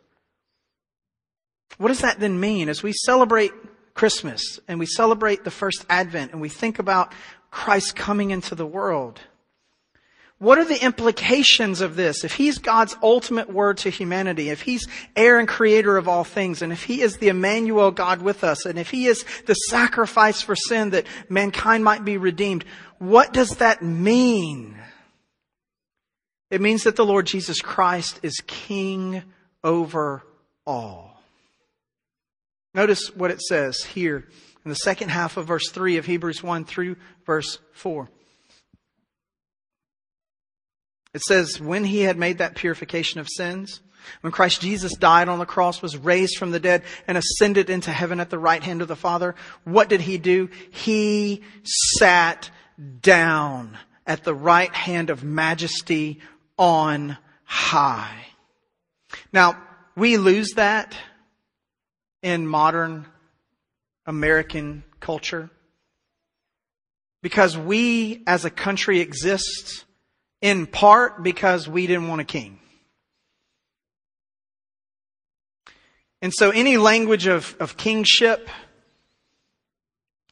what 1.77 1.89
does 1.89 2.01
that 2.01 2.19
then 2.19 2.39
mean 2.39 2.69
as 2.69 2.81
we 2.81 2.93
celebrate 2.93 3.51
Christmas 3.93 4.59
and 4.67 4.79
we 4.79 4.85
celebrate 4.85 5.43
the 5.43 5.51
first 5.51 5.85
Advent 5.89 6.31
and 6.31 6.41
we 6.41 6.49
think 6.49 6.79
about 6.79 7.13
Christ 7.51 7.95
coming 7.95 8.31
into 8.31 8.55
the 8.55 8.65
world? 8.65 9.19
What 10.37 10.57
are 10.57 10.65
the 10.65 10.83
implications 10.83 11.79
of 11.79 11.95
this? 11.95 12.25
If 12.25 12.33
he's 12.33 12.57
God's 12.57 12.95
ultimate 13.01 13.49
word 13.49 13.77
to 13.79 13.89
humanity, 13.89 14.49
if 14.49 14.61
he's 14.61 14.87
heir 15.15 15.39
and 15.39 15.47
creator 15.47 15.95
of 15.95 16.09
all 16.09 16.25
things, 16.25 16.61
and 16.61 16.73
if 16.73 16.83
he 16.83 17.01
is 17.01 17.17
the 17.17 17.29
Emmanuel 17.29 17.91
God 17.91 18.21
with 18.21 18.43
us, 18.43 18.65
and 18.65 18.77
if 18.77 18.89
he 18.89 19.05
is 19.05 19.23
the 19.45 19.53
sacrifice 19.53 20.41
for 20.41 20.55
sin 20.55 20.89
that 20.89 21.05
mankind 21.29 21.85
might 21.85 22.03
be 22.03 22.17
redeemed, 22.17 22.65
what 22.99 23.31
does 23.31 23.51
that 23.57 23.81
mean? 23.81 24.77
It 26.51 26.59
means 26.59 26.83
that 26.83 26.97
the 26.97 27.05
Lord 27.05 27.25
Jesus 27.25 27.61
Christ 27.61 28.19
is 28.21 28.43
king 28.45 29.23
over 29.63 30.23
all. 30.65 31.21
Notice 32.73 33.07
what 33.15 33.31
it 33.31 33.41
says 33.41 33.81
here 33.83 34.27
in 34.65 34.69
the 34.69 34.75
second 34.75 35.09
half 35.09 35.37
of 35.37 35.47
verse 35.47 35.69
3 35.69 35.95
of 35.95 36.05
Hebrews 36.05 36.43
1 36.43 36.65
through 36.65 36.97
verse 37.25 37.59
4. 37.71 38.09
It 41.15 41.21
says, 41.21 41.61
when 41.61 41.85
he 41.85 42.01
had 42.01 42.17
made 42.17 42.39
that 42.39 42.55
purification 42.55 43.21
of 43.21 43.29
sins, 43.29 43.79
when 44.19 44.33
Christ 44.33 44.59
Jesus 44.59 44.97
died 44.97 45.29
on 45.29 45.39
the 45.39 45.45
cross, 45.45 45.81
was 45.81 45.95
raised 45.95 46.37
from 46.37 46.51
the 46.51 46.59
dead, 46.59 46.83
and 47.07 47.17
ascended 47.17 47.69
into 47.69 47.89
heaven 47.89 48.19
at 48.19 48.29
the 48.29 48.37
right 48.37 48.61
hand 48.61 48.81
of 48.81 48.89
the 48.89 48.97
Father, 48.97 49.33
what 49.63 49.87
did 49.87 50.01
he 50.01 50.17
do? 50.17 50.49
He 50.71 51.41
sat 51.63 52.49
down 52.99 53.77
at 54.05 54.25
the 54.25 54.35
right 54.35 54.75
hand 54.75 55.09
of 55.09 55.23
majesty 55.23 56.19
on 56.57 57.17
high. 57.45 58.25
Now, 59.31 59.57
we 59.95 60.17
lose 60.17 60.51
that 60.55 60.97
in 62.21 62.45
modern 62.45 63.05
American 64.05 64.83
culture 64.99 65.49
because 67.21 67.57
we 67.57 68.21
as 68.27 68.43
a 68.43 68.49
country 68.49 68.99
exist 68.99 69.85
in 70.45 70.67
part 70.67 71.23
because 71.23 71.67
we 71.67 71.87
didn't 71.87 72.07
want 72.07 72.21
a 72.21 72.23
king. 72.23 72.59
And 76.21 76.31
so 76.31 76.51
any 76.51 76.77
language 76.77 77.25
of, 77.25 77.55
of 77.59 77.77
kingship 77.77 78.47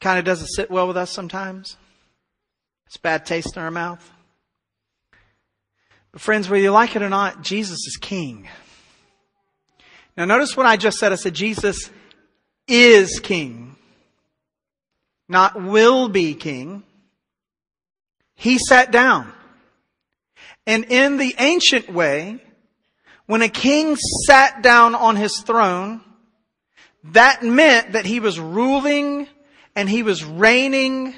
kind 0.00 0.20
of 0.20 0.24
doesn't 0.24 0.46
sit 0.46 0.70
well 0.70 0.86
with 0.86 0.96
us 0.96 1.10
sometimes. 1.10 1.76
It's 2.86 2.96
bad 2.96 3.26
taste 3.26 3.56
in 3.56 3.62
our 3.62 3.72
mouth. 3.72 4.08
But 6.12 6.20
friends, 6.20 6.48
whether 6.48 6.62
you 6.62 6.70
like 6.70 6.94
it 6.94 7.02
or 7.02 7.10
not, 7.10 7.42
Jesus 7.42 7.78
is 7.84 7.98
king. 8.00 8.48
Now 10.16 10.26
notice 10.26 10.56
what 10.56 10.64
I 10.64 10.76
just 10.76 10.98
said. 10.98 11.10
I 11.10 11.16
said 11.16 11.34
Jesus 11.34 11.90
is 12.68 13.18
king. 13.18 13.74
Not 15.28 15.60
will 15.60 16.08
be 16.08 16.34
king. 16.34 16.84
He 18.36 18.58
sat 18.58 18.92
down. 18.92 19.32
And 20.66 20.84
in 20.86 21.18
the 21.18 21.34
ancient 21.38 21.92
way, 21.92 22.40
when 23.26 23.42
a 23.42 23.48
king 23.48 23.96
sat 24.26 24.62
down 24.62 24.94
on 24.94 25.16
his 25.16 25.40
throne, 25.40 26.00
that 27.12 27.42
meant 27.42 27.92
that 27.92 28.06
he 28.06 28.20
was 28.20 28.40
ruling 28.40 29.28
and 29.76 29.88
he 29.88 30.02
was 30.02 30.24
reigning 30.24 31.14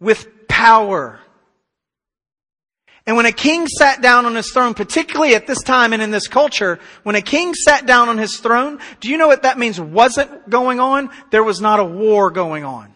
with 0.00 0.48
power. 0.48 1.20
And 3.06 3.16
when 3.16 3.26
a 3.26 3.32
king 3.32 3.66
sat 3.66 4.02
down 4.02 4.26
on 4.26 4.34
his 4.34 4.50
throne, 4.50 4.74
particularly 4.74 5.34
at 5.34 5.46
this 5.46 5.62
time 5.62 5.92
and 5.92 6.02
in 6.02 6.10
this 6.10 6.28
culture, 6.28 6.78
when 7.04 7.14
a 7.14 7.22
king 7.22 7.54
sat 7.54 7.86
down 7.86 8.08
on 8.08 8.18
his 8.18 8.36
throne, 8.36 8.80
do 9.00 9.08
you 9.08 9.16
know 9.16 9.28
what 9.28 9.42
that 9.42 9.58
means 9.58 9.80
wasn't 9.80 10.50
going 10.50 10.78
on? 10.78 11.08
There 11.30 11.42
was 11.42 11.60
not 11.60 11.80
a 11.80 11.84
war 11.84 12.30
going 12.30 12.64
on. 12.64 12.92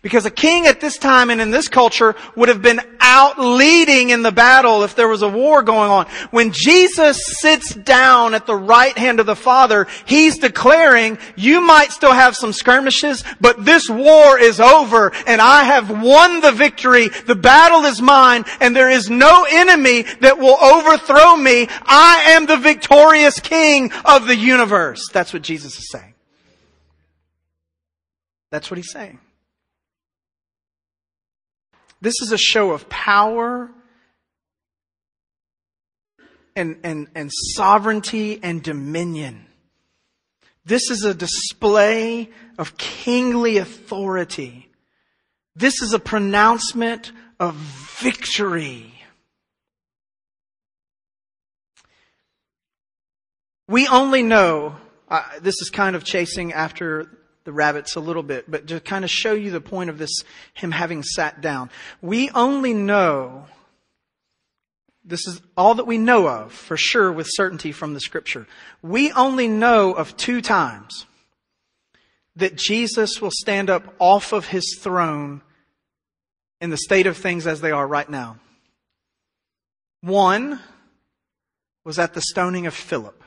Because 0.00 0.24
a 0.24 0.30
king 0.30 0.66
at 0.66 0.80
this 0.80 0.96
time 0.96 1.30
and 1.30 1.40
in 1.40 1.50
this 1.50 1.68
culture 1.68 2.16
would 2.34 2.48
have 2.48 2.62
been 2.62 2.80
out 3.00 3.38
leading 3.38 4.10
in 4.10 4.22
the 4.22 4.32
battle 4.32 4.84
if 4.84 4.96
there 4.96 5.08
was 5.08 5.22
a 5.22 5.28
war 5.28 5.62
going 5.62 5.90
on. 5.90 6.06
When 6.30 6.52
Jesus 6.52 7.22
sits 7.26 7.74
down 7.74 8.34
at 8.34 8.46
the 8.46 8.56
right 8.56 8.96
hand 8.96 9.20
of 9.20 9.26
the 9.26 9.36
Father, 9.36 9.86
He's 10.06 10.38
declaring, 10.38 11.18
you 11.36 11.60
might 11.60 11.92
still 11.92 12.12
have 12.12 12.36
some 12.36 12.52
skirmishes, 12.52 13.24
but 13.40 13.64
this 13.64 13.90
war 13.90 14.38
is 14.38 14.60
over 14.60 15.12
and 15.26 15.40
I 15.40 15.64
have 15.64 15.90
won 15.90 16.40
the 16.40 16.52
victory. 16.52 17.08
The 17.08 17.34
battle 17.34 17.84
is 17.84 18.00
mine 18.00 18.44
and 18.60 18.74
there 18.74 18.90
is 18.90 19.10
no 19.10 19.46
enemy 19.50 20.02
that 20.20 20.38
will 20.38 20.56
overthrow 20.62 21.36
me. 21.36 21.68
I 21.82 22.24
am 22.30 22.46
the 22.46 22.56
victorious 22.56 23.40
king 23.40 23.92
of 24.04 24.26
the 24.26 24.36
universe. 24.36 25.08
That's 25.12 25.32
what 25.32 25.42
Jesus 25.42 25.78
is 25.78 25.90
saying. 25.90 26.14
That's 28.50 28.70
what 28.70 28.76
He's 28.78 28.92
saying. 28.92 29.18
This 32.02 32.20
is 32.20 32.32
a 32.32 32.38
show 32.38 32.72
of 32.72 32.88
power 32.88 33.70
and, 36.56 36.78
and, 36.82 37.06
and 37.14 37.30
sovereignty 37.54 38.40
and 38.42 38.60
dominion. 38.60 39.46
This 40.64 40.90
is 40.90 41.04
a 41.04 41.14
display 41.14 42.28
of 42.58 42.76
kingly 42.76 43.58
authority. 43.58 44.68
This 45.54 45.80
is 45.80 45.92
a 45.92 46.00
pronouncement 46.00 47.12
of 47.38 47.54
victory. 47.54 48.92
We 53.68 53.86
only 53.86 54.24
know, 54.24 54.74
uh, 55.08 55.22
this 55.40 55.54
is 55.62 55.70
kind 55.70 55.94
of 55.94 56.02
chasing 56.02 56.52
after 56.52 57.16
the 57.44 57.52
rabbits 57.52 57.96
a 57.96 58.00
little 58.00 58.22
bit, 58.22 58.50
but 58.50 58.66
to 58.68 58.80
kind 58.80 59.04
of 59.04 59.10
show 59.10 59.32
you 59.32 59.50
the 59.50 59.60
point 59.60 59.90
of 59.90 59.98
this, 59.98 60.22
him 60.54 60.70
having 60.70 61.02
sat 61.02 61.40
down. 61.40 61.70
We 62.00 62.30
only 62.30 62.74
know, 62.74 63.46
this 65.04 65.26
is 65.26 65.40
all 65.56 65.74
that 65.74 65.86
we 65.86 65.98
know 65.98 66.28
of 66.28 66.52
for 66.52 66.76
sure 66.76 67.12
with 67.12 67.26
certainty 67.30 67.72
from 67.72 67.94
the 67.94 68.00
scripture. 68.00 68.46
We 68.82 69.12
only 69.12 69.48
know 69.48 69.92
of 69.92 70.16
two 70.16 70.40
times 70.40 71.06
that 72.36 72.56
Jesus 72.56 73.20
will 73.20 73.32
stand 73.32 73.68
up 73.68 73.94
off 73.98 74.32
of 74.32 74.46
his 74.46 74.78
throne 74.80 75.42
in 76.60 76.70
the 76.70 76.78
state 76.78 77.06
of 77.06 77.16
things 77.16 77.46
as 77.46 77.60
they 77.60 77.72
are 77.72 77.86
right 77.86 78.08
now. 78.08 78.38
One 80.00 80.60
was 81.84 81.98
at 81.98 82.14
the 82.14 82.22
stoning 82.22 82.66
of 82.66 82.74
Philip. 82.74 83.22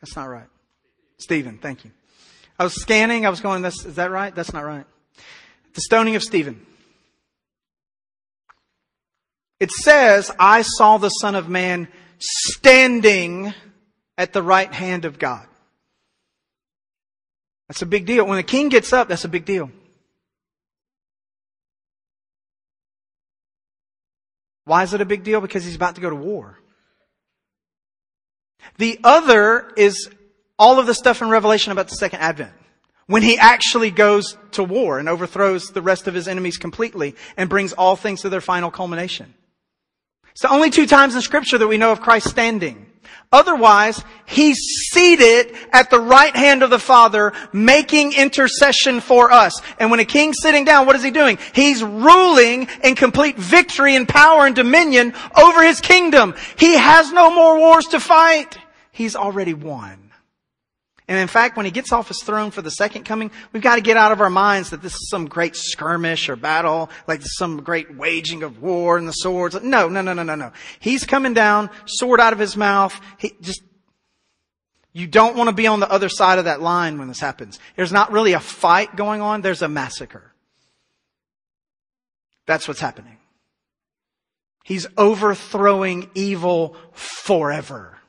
That's 0.00 0.16
not 0.16 0.24
right. 0.24 0.48
Stephen, 1.18 1.58
thank 1.58 1.84
you. 1.84 1.90
I 2.58 2.64
was 2.64 2.74
scanning, 2.74 3.26
I 3.26 3.30
was 3.30 3.40
going, 3.40 3.62
that's, 3.62 3.84
is 3.84 3.96
that 3.96 4.10
right? 4.10 4.34
That's 4.34 4.52
not 4.52 4.64
right. 4.64 4.86
The 5.74 5.80
stoning 5.80 6.16
of 6.16 6.22
Stephen. 6.22 6.66
It 9.58 9.70
says, 9.70 10.30
I 10.38 10.62
saw 10.62 10.98
the 10.98 11.10
Son 11.10 11.34
of 11.34 11.48
Man 11.48 11.88
standing 12.18 13.52
at 14.16 14.32
the 14.32 14.42
right 14.42 14.72
hand 14.72 15.04
of 15.04 15.18
God. 15.18 15.46
That's 17.68 17.82
a 17.82 17.86
big 17.86 18.06
deal. 18.06 18.26
When 18.26 18.38
a 18.38 18.42
king 18.42 18.68
gets 18.68 18.92
up, 18.92 19.08
that's 19.08 19.24
a 19.24 19.28
big 19.28 19.44
deal. 19.44 19.70
Why 24.64 24.82
is 24.82 24.94
it 24.94 25.00
a 25.00 25.04
big 25.04 25.24
deal? 25.24 25.40
Because 25.40 25.64
he's 25.64 25.76
about 25.76 25.96
to 25.96 26.00
go 26.00 26.10
to 26.10 26.16
war. 26.16 26.59
The 28.78 28.98
other 29.04 29.72
is 29.76 30.10
all 30.58 30.78
of 30.78 30.86
the 30.86 30.94
stuff 30.94 31.22
in 31.22 31.28
Revelation 31.28 31.72
about 31.72 31.88
the 31.88 31.96
second 31.96 32.20
advent. 32.20 32.52
when 33.06 33.22
he 33.24 33.36
actually 33.36 33.90
goes 33.90 34.36
to 34.52 34.62
war 34.62 35.00
and 35.00 35.08
overthrows 35.08 35.70
the 35.70 35.82
rest 35.82 36.06
of 36.06 36.14
his 36.14 36.28
enemies 36.28 36.56
completely 36.56 37.16
and 37.36 37.50
brings 37.50 37.72
all 37.72 37.96
things 37.96 38.20
to 38.20 38.28
their 38.28 38.40
final 38.40 38.70
culmination. 38.70 39.34
It's 40.30 40.42
the 40.42 40.50
only 40.50 40.70
two 40.70 40.86
times 40.86 41.16
in 41.16 41.20
scripture 41.20 41.58
that 41.58 41.66
we 41.66 41.76
know 41.76 41.90
of 41.90 42.00
Christ 42.00 42.28
standing. 42.28 42.86
Otherwise, 43.32 44.02
he's 44.26 44.58
seated 44.90 45.54
at 45.72 45.88
the 45.88 46.00
right 46.00 46.34
hand 46.34 46.62
of 46.62 46.70
the 46.70 46.78
Father, 46.78 47.32
making 47.52 48.12
intercession 48.12 49.00
for 49.00 49.30
us. 49.30 49.60
And 49.78 49.90
when 49.90 50.00
a 50.00 50.04
king's 50.04 50.36
sitting 50.42 50.64
down, 50.64 50.86
what 50.86 50.96
is 50.96 51.02
he 51.04 51.12
doing? 51.12 51.38
He's 51.54 51.82
ruling 51.82 52.66
in 52.82 52.96
complete 52.96 53.36
victory 53.36 53.94
and 53.94 54.08
power 54.08 54.46
and 54.46 54.56
dominion 54.56 55.14
over 55.36 55.62
his 55.62 55.80
kingdom. 55.80 56.34
He 56.58 56.76
has 56.76 57.12
no 57.12 57.32
more 57.32 57.58
wars 57.58 57.86
to 57.88 58.00
fight. 58.00 58.58
He's 58.90 59.14
already 59.14 59.54
won. 59.54 60.09
And 61.10 61.18
in 61.18 61.26
fact, 61.26 61.56
when 61.56 61.66
he 61.66 61.72
gets 61.72 61.90
off 61.90 62.06
his 62.06 62.22
throne 62.22 62.52
for 62.52 62.62
the 62.62 62.70
second 62.70 63.02
coming, 63.02 63.32
we've 63.52 63.64
got 63.64 63.74
to 63.74 63.80
get 63.80 63.96
out 63.96 64.12
of 64.12 64.20
our 64.20 64.30
minds 64.30 64.70
that 64.70 64.80
this 64.80 64.94
is 64.94 65.10
some 65.10 65.26
great 65.26 65.56
skirmish 65.56 66.28
or 66.28 66.36
battle, 66.36 66.88
like 67.08 67.20
some 67.24 67.64
great 67.64 67.96
waging 67.96 68.44
of 68.44 68.62
war 68.62 68.96
and 68.96 69.08
the 69.08 69.12
swords. 69.12 69.60
No, 69.60 69.88
no, 69.88 70.02
no, 70.02 70.12
no, 70.12 70.22
no, 70.22 70.36
no. 70.36 70.52
He's 70.78 71.04
coming 71.04 71.34
down, 71.34 71.68
sword 71.84 72.20
out 72.20 72.32
of 72.32 72.38
his 72.38 72.56
mouth. 72.56 72.98
He 73.18 73.32
just, 73.40 73.60
you 74.92 75.08
don't 75.08 75.36
want 75.36 75.50
to 75.50 75.52
be 75.52 75.66
on 75.66 75.80
the 75.80 75.90
other 75.90 76.08
side 76.08 76.38
of 76.38 76.44
that 76.44 76.62
line 76.62 76.96
when 76.96 77.08
this 77.08 77.18
happens. 77.18 77.58
There's 77.74 77.90
not 77.90 78.12
really 78.12 78.34
a 78.34 78.40
fight 78.40 78.94
going 78.94 79.20
on. 79.20 79.40
There's 79.40 79.62
a 79.62 79.68
massacre. 79.68 80.32
That's 82.46 82.68
what's 82.68 82.80
happening. 82.80 83.16
He's 84.62 84.86
overthrowing 84.96 86.08
evil 86.14 86.76
forever. 86.92 87.99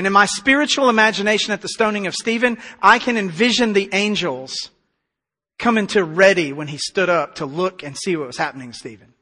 And 0.00 0.06
in 0.06 0.14
my 0.14 0.24
spiritual 0.24 0.88
imagination 0.88 1.52
at 1.52 1.60
the 1.60 1.68
stoning 1.68 2.06
of 2.06 2.14
Stephen, 2.14 2.56
I 2.80 2.98
can 2.98 3.18
envision 3.18 3.74
the 3.74 3.90
angels 3.92 4.70
coming 5.58 5.88
to 5.88 6.02
ready 6.02 6.54
when 6.54 6.68
he 6.68 6.78
stood 6.78 7.10
up 7.10 7.34
to 7.34 7.44
look 7.44 7.82
and 7.82 7.94
see 7.94 8.16
what 8.16 8.26
was 8.26 8.38
happening 8.38 8.72
to 8.72 8.78
Stephen. 8.78 9.12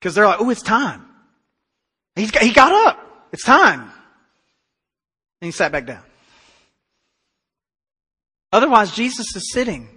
Because 0.00 0.16
they're 0.16 0.26
like, 0.26 0.40
oh, 0.40 0.50
it's 0.50 0.62
time. 0.62 1.06
He's 2.16 2.32
got, 2.32 2.42
he 2.42 2.52
got 2.52 2.88
up. 2.88 3.28
It's 3.32 3.44
time. 3.44 3.82
And 3.82 5.46
he 5.46 5.52
sat 5.52 5.70
back 5.70 5.86
down. 5.86 6.02
Otherwise, 8.50 8.90
Jesus 8.90 9.36
is 9.36 9.52
sitting. 9.52 9.88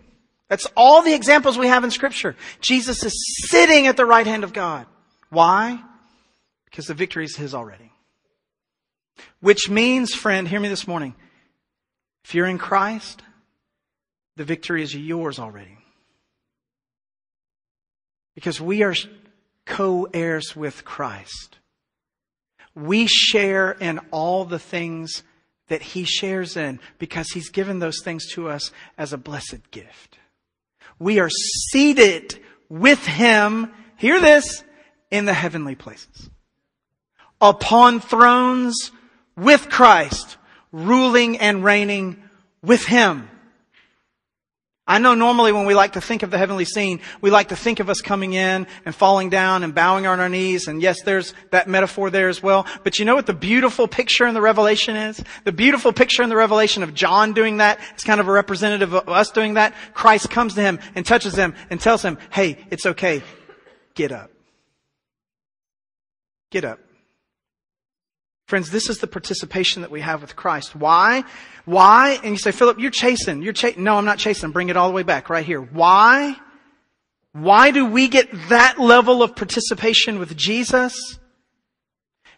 That's 0.47 0.67
all 0.77 1.01
the 1.01 1.15
examples 1.15 1.58
we 1.58 1.69
have 1.69 1.84
in 1.84 1.89
scripture. 1.89 2.36
Jesus 2.62 3.03
is 3.03 3.49
sitting 3.49 3.88
at 3.88 3.97
the 3.97 4.06
right 4.06 4.27
hand 4.27 4.43
of 4.43 4.53
God. 4.53 4.86
Why? 5.32 5.82
Because 6.65 6.86
the 6.86 6.93
victory 6.93 7.25
is 7.25 7.36
his 7.36 7.56
already. 7.56 7.91
Which 9.39 9.69
means, 9.69 10.13
friend, 10.13 10.47
hear 10.47 10.60
me 10.60 10.69
this 10.69 10.88
morning. 10.88 11.15
If 12.23 12.36
you're 12.36 12.47
in 12.47 12.58
Christ, 12.58 13.21
the 14.36 14.43
victory 14.43 14.84
is 14.84 14.95
yours 14.95 15.39
already. 15.39 15.77
Because 18.36 18.60
we 18.62 18.84
are 18.84 18.95
co-heirs 19.65 20.56
with 20.56 20.86
Christ. 20.86 21.58
We 22.75 23.08
share 23.08 23.71
in 23.71 23.99
all 24.12 24.45
the 24.45 24.60
things 24.60 25.23
that 25.67 25.82
He 25.82 26.03
shares 26.03 26.56
in 26.56 26.80
because 26.99 27.30
He's 27.30 27.49
given 27.49 27.80
those 27.80 28.01
things 28.03 28.32
to 28.34 28.49
us 28.49 28.71
as 28.97 29.13
a 29.13 29.17
blessed 29.17 29.71
gift. 29.71 30.17
We 30.99 31.19
are 31.19 31.30
seated 31.30 32.39
with 32.69 33.06
Him, 33.06 33.71
hear 33.97 34.19
this, 34.19 34.63
in 35.10 35.25
the 35.25 35.34
heavenly 35.34 35.75
places. 35.75 36.30
Upon 37.39 37.99
thrones 37.99 38.91
with 39.38 39.69
Christ, 39.69 40.38
ruling 40.71 41.38
and 41.38 41.63
reigning 41.63 42.21
with 42.62 42.84
Him. 42.84 43.30
I 44.89 45.00
know 45.00 45.15
normally 45.15 45.52
when 45.52 45.65
we 45.65 45.76
like 45.76 45.93
to 45.93 46.02
think 46.02 46.23
of 46.23 46.32
the 46.32 46.38
heavenly 46.38 46.63
scene, 46.63 47.02
we 47.19 47.30
like 47.30 47.50
to 47.50 47.58
think 47.58 47.82
of 47.82 47.89
us 47.89 48.00
coming 48.00 48.32
in 48.32 48.65
and 48.86 48.95
falling 48.95 49.30
down 49.30 49.63
and 49.63 49.76
bowing 49.76 50.08
on 50.08 50.21
our 50.21 50.30
knees. 50.30 50.69
And 50.69 50.82
yes, 50.82 51.02
there's 51.04 51.34
that 51.52 51.67
metaphor 51.67 52.10
there 52.10 52.30
as 52.30 52.41
well. 52.41 52.65
But 52.86 52.97
you 52.97 53.04
know 53.04 53.13
what 53.13 53.26
the 53.26 53.34
beautiful 53.34 53.89
picture 53.89 54.26
in 54.26 54.34
the 54.34 54.39
Revelation 54.39 54.95
is? 54.95 55.21
The 55.43 55.52
beautiful 55.52 55.91
picture 55.91 56.23
in 56.23 56.30
the 56.30 56.38
Revelation 56.38 56.84
of 56.84 56.93
John 56.93 57.34
doing 57.34 57.58
that 57.58 57.82
is 57.97 58.06
kind 58.06 58.21
of 58.21 58.30
a 58.30 58.32
representative 58.32 58.93
of 58.93 59.10
us 59.10 59.30
doing 59.32 59.56
that. 59.56 59.73
Christ 59.93 60.30
comes 60.30 60.56
to 60.56 60.62
him 60.62 60.80
and 60.95 61.06
touches 61.06 61.36
him 61.36 61.54
and 61.69 61.82
tells 61.82 62.02
him, 62.02 62.17
hey, 62.32 62.58
it's 62.71 62.86
okay. 62.86 63.21
Get 63.93 64.13
up. 64.13 64.32
Get 66.50 66.63
up. 66.63 66.80
Friends, 68.48 68.70
this 68.70 68.90
is 68.90 69.00
the 69.00 69.08
participation 69.08 69.82
that 69.82 69.92
we 69.92 70.00
have 70.00 70.22
with 70.22 70.38
Christ. 70.38 70.74
Why? 70.74 71.26
Why? 71.66 72.18
And 72.24 72.32
you 72.32 72.38
say, 72.38 72.52
Philip, 72.52 72.80
you're 72.80 72.92
chasing. 72.92 73.42
You're 73.42 73.52
chasing. 73.52 73.84
No, 73.84 73.98
I'm 73.98 74.06
not 74.06 74.20
chasing. 74.20 74.52
Bring 74.52 74.70
it 74.70 74.78
all 74.78 74.88
the 74.88 74.96
way 74.96 75.04
back 75.04 75.30
right 75.30 75.46
here. 75.46 75.62
Why? 75.62 76.34
Why 77.34 77.72
do 77.72 77.86
we 77.86 78.08
get 78.08 78.30
that 78.48 78.80
level 78.80 79.22
of 79.22 79.36
participation 79.36 80.18
with 80.18 80.38
Jesus? 80.38 81.20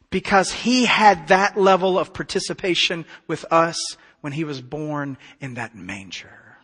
Because 0.09 0.51
he 0.51 0.85
had 0.85 1.27
that 1.27 1.55
level 1.55 1.99
of 1.99 2.11
participation 2.11 3.05
with 3.27 3.45
us 3.51 3.77
when 4.21 4.33
he 4.33 4.43
was 4.43 4.61
born 4.61 5.15
in 5.39 5.53
that 5.53 5.75
manger. 5.75 6.57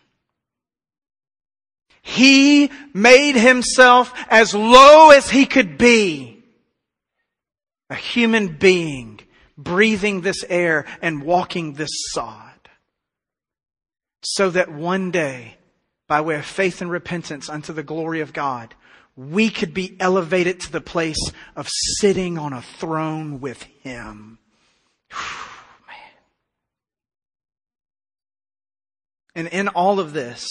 He 2.02 2.72
made 2.96 3.36
himself 3.36 4.12
as 4.28 4.56
low 4.56 5.12
as 5.12 5.30
he 5.30 5.46
could 5.46 5.78
be. 5.78 6.44
A 7.92 7.96
human 7.96 8.48
being 8.58 9.20
breathing 9.58 10.22
this 10.22 10.44
air 10.50 10.86
and 11.02 11.24
walking 11.24 11.74
this 11.74 11.92
sod. 12.12 12.52
So 14.22 14.50
that 14.50 14.72
one 14.72 15.12
day, 15.12 15.58
by 16.08 16.22
way 16.22 16.36
of 16.36 16.46
faith 16.46 16.82
and 16.82 16.90
repentance 16.90 17.50
unto 17.50 17.74
the 17.74 17.84
glory 17.84 18.22
of 18.22 18.34
God, 18.34 18.74
we 19.16 19.50
could 19.50 19.74
be 19.74 19.96
elevated 20.00 20.60
to 20.62 20.72
the 20.72 20.82
place 20.82 21.32
of 21.56 21.70
sitting 21.70 22.38
on 22.38 22.54
a 22.54 22.62
throne 22.62 23.40
with 23.40 23.64
Him. 23.82 24.40
And 29.38 29.50
in 29.50 29.68
all 29.68 30.00
of 30.00 30.14
this, 30.14 30.48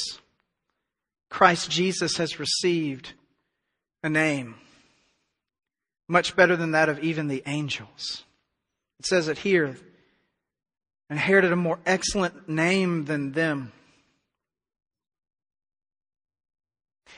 Christ 1.30 1.70
Jesus 1.70 2.18
has 2.18 2.38
received 2.38 3.14
a 4.02 4.10
name 4.10 4.56
much 6.06 6.36
better 6.36 6.54
than 6.54 6.72
that 6.72 6.90
of 6.90 6.98
even 6.98 7.28
the 7.28 7.42
angels. 7.46 8.24
It 9.04 9.08
says 9.08 9.28
it 9.28 9.36
here 9.36 9.76
inherited 11.10 11.52
a 11.52 11.56
more 11.56 11.78
excellent 11.84 12.48
name 12.48 13.04
than 13.04 13.32
them. 13.32 13.70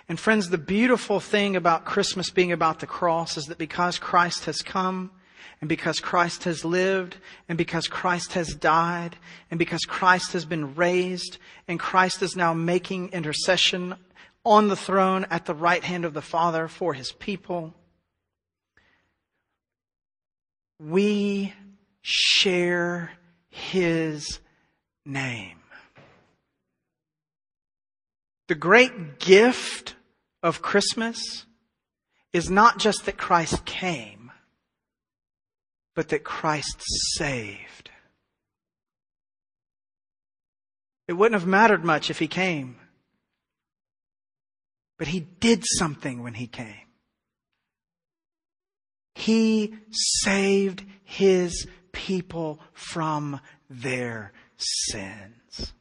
And 0.09 0.19
friends, 0.19 0.51
the 0.51 0.59
beautiful 0.59 1.21
thing 1.21 1.55
about 1.55 1.85
Christmas 1.85 2.31
being 2.31 2.51
about 2.51 2.81
the 2.81 2.89
cross 2.89 3.37
is 3.37 3.45
that 3.45 3.59
because 3.59 4.01
Christ 4.01 4.47
has 4.47 4.63
come, 4.63 5.13
and 5.61 5.69
because 5.69 6.01
Christ 6.01 6.43
has 6.43 6.65
lived, 6.65 7.19
and 7.49 7.57
because 7.57 7.87
Christ 7.87 8.33
has 8.33 8.53
died, 8.53 9.15
and 9.53 9.57
because 9.57 9.83
Christ 9.83 10.33
has 10.33 10.45
been 10.45 10.75
raised, 10.75 11.39
and 11.69 11.79
Christ 11.79 12.21
is 12.21 12.35
now 12.35 12.53
making 12.53 13.11
intercession 13.11 13.95
on 14.45 14.67
the 14.67 14.75
throne 14.75 15.25
at 15.31 15.45
the 15.45 15.55
right 15.55 15.85
hand 15.85 16.05
of 16.05 16.15
the 16.15 16.21
Father 16.21 16.67
for 16.67 16.95
his 16.95 17.13
people, 17.13 17.75
we 20.81 21.55
share 22.09 23.11
his 23.51 24.39
name. 25.05 25.59
The 28.47 28.55
great 28.55 29.19
gift 29.19 29.97
of 30.41 30.63
Christmas 30.63 31.47
is 32.33 32.49
not 32.49 32.79
just 32.79 33.07
that 33.07 33.17
Christ 33.17 33.65
came, 33.65 34.31
but 35.97 36.11
that 36.11 36.23
Christ 36.23 36.81
saved. 37.17 37.91
It 41.09 41.15
wouldn't 41.15 41.41
have 41.41 41.49
mattered 41.49 41.85
much 41.85 42.09
if 42.09 42.21
he 42.21 42.29
came, 42.29 42.77
but 44.97 45.09
he 45.09 45.19
did 45.41 45.65
something 45.67 46.23
when 46.23 46.35
he 46.35 46.47
came. 46.47 46.87
He 49.17 49.75
saved 49.91 50.85
his 51.03 51.67
people 51.97 52.61
from 52.75 53.41
their 53.71 54.33
sins. 54.59 55.73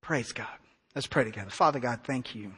Praise 0.00 0.32
God. 0.32 0.48
Let's 0.96 1.06
pray 1.06 1.22
together. 1.22 1.50
Father 1.50 1.78
God, 1.78 2.00
thank 2.04 2.34
you. 2.34 2.52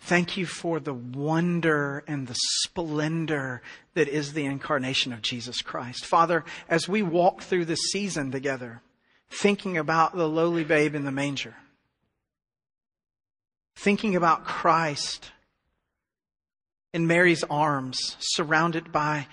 Thank 0.00 0.36
you 0.36 0.46
for 0.46 0.80
the 0.80 0.92
wonder 0.92 2.02
and 2.08 2.26
the 2.26 2.36
splendor 2.36 3.62
that 3.94 4.08
is 4.08 4.32
the 4.32 4.44
incarnation 4.44 5.12
of 5.12 5.22
Jesus 5.22 5.62
Christ. 5.62 6.04
Father, 6.04 6.44
as 6.68 6.88
we 6.88 7.02
walk 7.02 7.42
through 7.42 7.66
this 7.66 7.90
season 7.92 8.32
together, 8.32 8.82
thinking 9.30 9.78
about 9.78 10.16
the 10.16 10.28
lowly 10.28 10.64
babe 10.64 10.96
in 10.96 11.04
the 11.04 11.12
manger, 11.12 11.54
thinking 13.76 14.16
about 14.16 14.44
Christ 14.44 15.30
in 16.92 17.06
Mary's 17.06 17.44
arms, 17.44 18.16
surrounded 18.18 18.90
by 18.90 19.28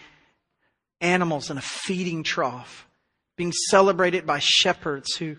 animals 1.02 1.50
in 1.50 1.58
a 1.58 1.62
feeding 1.62 2.24
trough, 2.24 2.88
being 3.36 3.52
celebrated 3.70 4.26
by 4.26 4.40
shepherds 4.40 5.16
who 5.16 5.38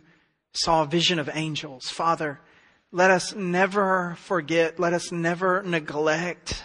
saw 0.52 0.82
a 0.82 0.86
vision 0.86 1.18
of 1.18 1.30
angels. 1.32 1.88
Father, 1.88 2.40
let 2.90 3.10
us 3.10 3.34
never 3.34 4.16
forget, 4.20 4.78
let 4.78 4.92
us 4.92 5.12
never 5.12 5.62
neglect 5.62 6.62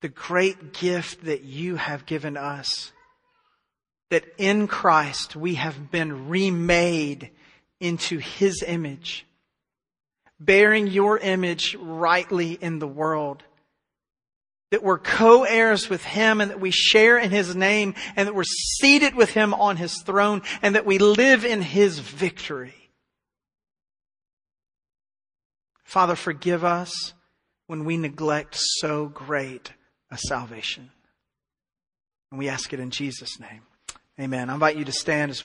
the 0.00 0.08
great 0.08 0.72
gift 0.72 1.24
that 1.24 1.42
you 1.42 1.76
have 1.76 2.06
given 2.06 2.36
us. 2.36 2.92
That 4.10 4.24
in 4.38 4.66
Christ 4.66 5.36
we 5.36 5.54
have 5.54 5.90
been 5.90 6.28
remade 6.28 7.30
into 7.78 8.18
His 8.18 8.62
image, 8.66 9.26
bearing 10.38 10.86
your 10.86 11.18
image 11.18 11.76
rightly 11.78 12.52
in 12.52 12.78
the 12.78 12.88
world. 12.88 13.42
That 14.70 14.82
we're 14.82 14.98
co-heirs 14.98 15.90
with 15.90 16.04
Him 16.04 16.40
and 16.40 16.50
that 16.50 16.60
we 16.60 16.70
share 16.70 17.18
in 17.18 17.30
His 17.30 17.56
name 17.56 17.94
and 18.16 18.28
that 18.28 18.34
we're 18.34 18.44
seated 18.44 19.14
with 19.14 19.30
Him 19.30 19.52
on 19.54 19.76
His 19.76 20.02
throne 20.04 20.42
and 20.62 20.74
that 20.74 20.86
we 20.86 20.98
live 20.98 21.44
in 21.44 21.62
His 21.62 21.98
victory. 21.98 22.74
Father, 25.84 26.14
forgive 26.14 26.64
us 26.64 27.14
when 27.66 27.84
we 27.84 27.96
neglect 27.96 28.56
so 28.58 29.06
great 29.06 29.72
a 30.10 30.18
salvation. 30.18 30.90
And 32.30 32.38
we 32.38 32.48
ask 32.48 32.72
it 32.72 32.80
in 32.80 32.90
Jesus' 32.90 33.38
name. 33.38 33.62
Amen. 34.20 34.50
I 34.50 34.54
invite 34.54 34.76
you 34.76 34.84
to 34.84 34.92
stand 34.92 35.30
as 35.30 35.38